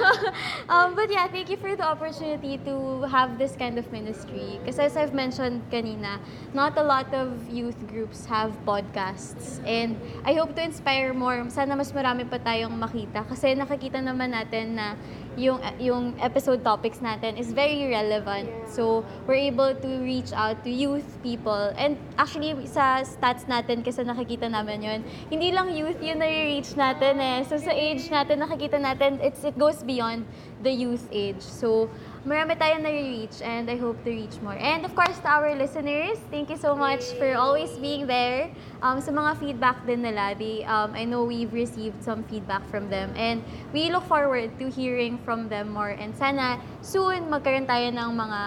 um, 0.69 0.87
but 0.95 1.11
yeah, 1.11 1.27
thank 1.27 1.49
you 1.49 1.57
for 1.57 1.75
the 1.75 1.83
opportunity 1.83 2.57
to 2.65 3.03
have 3.07 3.37
this 3.37 3.55
kind 3.55 3.77
of 3.77 3.89
ministry. 3.91 4.59
Because 4.59 4.79
as 4.79 4.97
I've 4.97 5.13
mentioned 5.13 5.61
kanina, 5.71 6.19
not 6.53 6.77
a 6.77 6.83
lot 6.83 7.13
of 7.13 7.47
youth 7.49 7.77
groups 7.87 8.25
have 8.25 8.51
podcasts. 8.65 9.61
And 9.67 9.99
I 10.25 10.33
hope 10.33 10.55
to 10.55 10.63
inspire 10.63 11.13
more. 11.13 11.37
Sana 11.49 11.75
mas 11.75 11.91
marami 11.91 12.27
pa 12.27 12.39
tayong 12.39 12.75
makita. 12.75 13.27
Kasi 13.27 13.55
nakikita 13.55 14.03
naman 14.03 14.31
natin 14.35 14.75
na 14.75 14.95
yung 15.33 15.57
yung 15.81 16.13
episode 16.21 16.61
topics 16.61 17.01
natin 17.01 17.37
is 17.37 17.49
very 17.53 17.89
relevant. 17.89 18.49
So, 18.69 19.05
we're 19.25 19.49
able 19.49 19.73
to 19.73 19.89
reach 20.01 20.29
out 20.33 20.61
to 20.63 20.69
youth 20.69 21.05
people. 21.25 21.73
And 21.77 21.97
actually, 22.17 22.53
sa 22.69 23.01
stats 23.01 23.49
natin, 23.49 23.81
kasi 23.81 24.05
nakikita 24.05 24.49
namin 24.49 24.85
yun, 24.85 24.99
hindi 25.33 25.49
lang 25.49 25.73
youth 25.73 25.97
yung 26.01 26.21
nare-reach 26.53 26.77
natin 26.77 27.17
eh. 27.17 27.41
So, 27.49 27.57
sa 27.57 27.73
age 27.73 28.09
natin, 28.13 28.45
nakikita 28.45 28.77
natin, 28.77 29.17
it's, 29.21 29.41
it 29.43 29.57
goes 29.57 29.81
beyond 29.81 30.25
the 30.61 30.69
youth 30.69 31.09
age. 31.11 31.41
So, 31.41 31.89
marami 32.23 32.53
tayong 32.55 32.85
nare-reach 32.85 33.41
and 33.41 33.65
I 33.69 33.75
hope 33.75 33.97
to 34.05 34.11
reach 34.13 34.37
more. 34.45 34.55
And 34.55 34.85
of 34.85 34.93
course, 34.93 35.17
to 35.25 35.27
our 35.27 35.55
listeners, 35.57 36.21
thank 36.29 36.49
you 36.49 36.57
so 36.57 36.75
much 36.75 37.03
for 37.17 37.33
always 37.35 37.73
being 37.81 38.05
there. 38.05 38.53
Um, 38.85 39.01
sa 39.01 39.11
mga 39.11 39.41
feedback 39.41 39.81
din 39.85 40.05
nila, 40.05 40.37
they, 40.37 40.63
um, 40.69 40.93
I 40.93 41.03
know 41.09 41.25
we've 41.25 41.51
received 41.51 42.03
some 42.03 42.23
feedback 42.29 42.63
from 42.69 42.87
them 42.87 43.11
and 43.17 43.43
we 43.73 43.89
look 43.89 44.05
forward 44.05 44.53
to 44.59 44.69
hearing 44.69 45.17
from 45.25 45.49
them 45.49 45.73
more. 45.73 45.97
And 45.97 46.15
sana 46.15 46.61
soon 46.85 47.27
magkaroon 47.33 47.65
tayo 47.65 47.91
ng 47.91 48.09
mga 48.13 48.39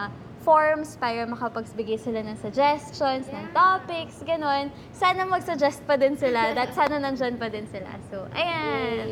forms 0.46 0.94
para 1.02 1.26
makapagbigay 1.26 1.98
sila 1.98 2.22
ng 2.22 2.38
suggestions, 2.38 3.26
ng 3.26 3.50
topics, 3.50 4.22
ganun. 4.22 4.70
Sana 4.94 5.26
mag-suggest 5.26 5.82
pa 5.82 5.98
din 5.98 6.14
sila. 6.14 6.54
That 6.54 6.70
sana 6.70 7.02
nandyan 7.02 7.35
pa 7.35 7.50
din 7.50 7.66
sila. 7.66 7.90
So, 8.14 8.30
ayan. 8.30 9.11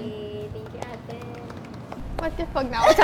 Thank 0.55 0.71
you, 0.71 0.83
ate. 0.87 1.19
What 2.23 2.39
if 2.39 2.47
pag 2.55 2.71
na 2.71 2.87
ako 2.87 2.91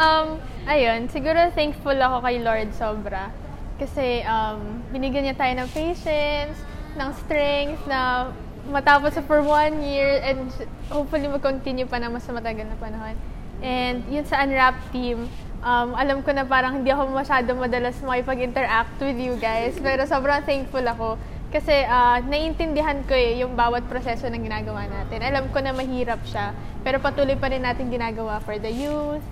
Um, 0.00 0.40
ayun, 0.64 1.10
siguro 1.12 1.50
thankful 1.52 1.98
ako 1.98 2.24
kay 2.24 2.40
Lord 2.40 2.70
sobra. 2.78 3.28
Kasi 3.76 4.22
um, 4.24 4.86
binigyan 4.94 5.28
niya 5.28 5.36
tayo 5.36 5.52
ng 5.60 5.68
patience, 5.74 6.56
ng 6.94 7.10
strength 7.26 7.82
na 7.90 8.30
matapos 8.70 9.18
sa 9.18 9.22
for 9.26 9.42
one 9.42 9.82
year 9.82 10.22
and 10.22 10.46
hopefully 10.88 11.26
mag-continue 11.26 11.84
pa 11.84 11.98
na 11.98 12.08
mas 12.08 12.24
matagal 12.30 12.64
na 12.64 12.78
panahon. 12.78 13.18
And 13.60 14.06
yun 14.08 14.24
sa 14.24 14.40
Unwrap 14.40 14.78
team, 14.88 15.28
um, 15.64 15.96
alam 15.96 16.24
ko 16.24 16.32
na 16.32 16.44
parang 16.44 16.80
hindi 16.80 16.90
ako 16.92 17.12
masyado 17.12 17.52
madalas 17.56 17.96
makipag-interact 18.00 18.96
with 19.00 19.18
you 19.20 19.36
guys. 19.36 19.76
Pero 19.78 20.04
sobrang 20.08 20.44
thankful 20.44 20.84
ako. 20.84 21.20
Kasi 21.50 21.82
ah, 21.90 22.22
naiintindihan 22.22 23.02
ko 23.10 23.14
eh, 23.14 23.42
yung 23.42 23.58
bawat 23.58 23.82
proseso 23.90 24.30
ng 24.30 24.46
ginagawa 24.46 24.86
natin. 24.86 25.18
Alam 25.18 25.50
ko 25.50 25.58
na 25.58 25.74
mahirap 25.74 26.22
siya. 26.22 26.54
Pero 26.86 27.02
patuloy 27.02 27.34
pa 27.34 27.50
rin 27.50 27.66
natin 27.66 27.90
ginagawa 27.90 28.38
for 28.46 28.56
the 28.56 28.70
youth, 28.70 29.22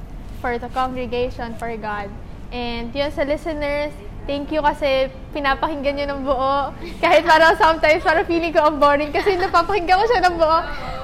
for 0.42 0.58
the 0.58 0.66
congregation, 0.74 1.54
for 1.56 1.70
God. 1.78 2.10
And 2.50 2.90
yun 2.90 3.14
sa 3.14 3.22
listeners, 3.22 3.94
thank 4.26 4.50
you 4.50 4.60
kasi 4.60 5.14
pinapakinggan 5.30 5.94
nyo 5.94 6.06
ng 6.10 6.20
buo. 6.26 6.56
Kahit 7.04 7.22
parang 7.22 7.54
sometimes 7.54 8.02
parang 8.02 8.26
feeling 8.26 8.50
ko 8.50 8.66
ang 8.66 8.82
boring 8.82 9.14
kasi 9.14 9.38
napapakinggan 9.38 9.96
ko 9.96 10.04
siya 10.10 10.20
ng 10.26 10.34
buo. 10.36 10.58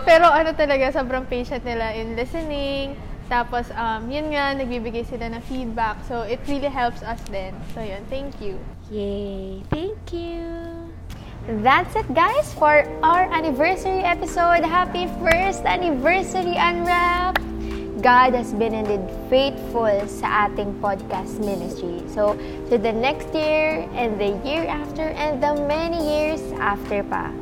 Pero 0.04 0.28
ano 0.28 0.50
talaga, 0.52 0.90
sobrang 0.90 1.24
patient 1.30 1.62
nila 1.62 1.94
in 1.94 2.18
listening. 2.18 2.98
Tapos, 3.28 3.72
um, 3.72 4.10
yun 4.12 4.28
nga, 4.32 4.52
nagbibigay 4.52 5.04
sila 5.08 5.32
ng 5.32 5.42
feedback. 5.48 5.96
So, 6.04 6.28
it 6.28 6.40
really 6.44 6.68
helps 6.68 7.00
us 7.00 7.20
then. 7.32 7.56
So, 7.72 7.80
yun, 7.80 8.04
thank 8.12 8.36
you. 8.40 8.60
Yay! 8.92 9.64
Thank 9.72 10.12
you! 10.12 10.44
That's 11.44 11.92
it, 11.96 12.08
guys, 12.12 12.52
for 12.56 12.88
our 13.04 13.28
anniversary 13.28 14.00
episode. 14.00 14.64
Happy 14.64 15.08
first 15.20 15.64
anniversary, 15.64 16.56
Unwrap! 16.56 17.36
God 18.04 18.36
has 18.36 18.52
been 18.52 18.76
indeed 18.76 19.00
faithful 19.32 19.92
sa 20.04 20.48
ating 20.48 20.76
podcast 20.84 21.40
ministry. 21.40 22.04
So, 22.12 22.36
to 22.68 22.76
the 22.76 22.92
next 22.92 23.32
year, 23.32 23.88
and 23.96 24.20
the 24.20 24.36
year 24.44 24.68
after, 24.68 25.08
and 25.16 25.40
the 25.40 25.56
many 25.64 26.00
years 26.00 26.44
after 26.60 27.00
pa. 27.04 27.32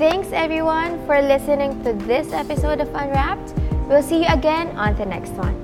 Thanks, 0.00 0.32
everyone, 0.32 1.00
for 1.04 1.20
listening 1.20 1.76
to 1.84 1.92
this 2.08 2.32
episode 2.32 2.80
of 2.80 2.88
Unwrapped. 2.96 3.65
We'll 3.86 4.02
see 4.02 4.22
you 4.22 4.28
again 4.28 4.76
on 4.76 4.96
the 4.96 5.06
next 5.06 5.30
one. 5.32 5.54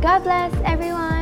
God 0.00 0.22
bless, 0.22 0.54
everyone! 0.64 1.21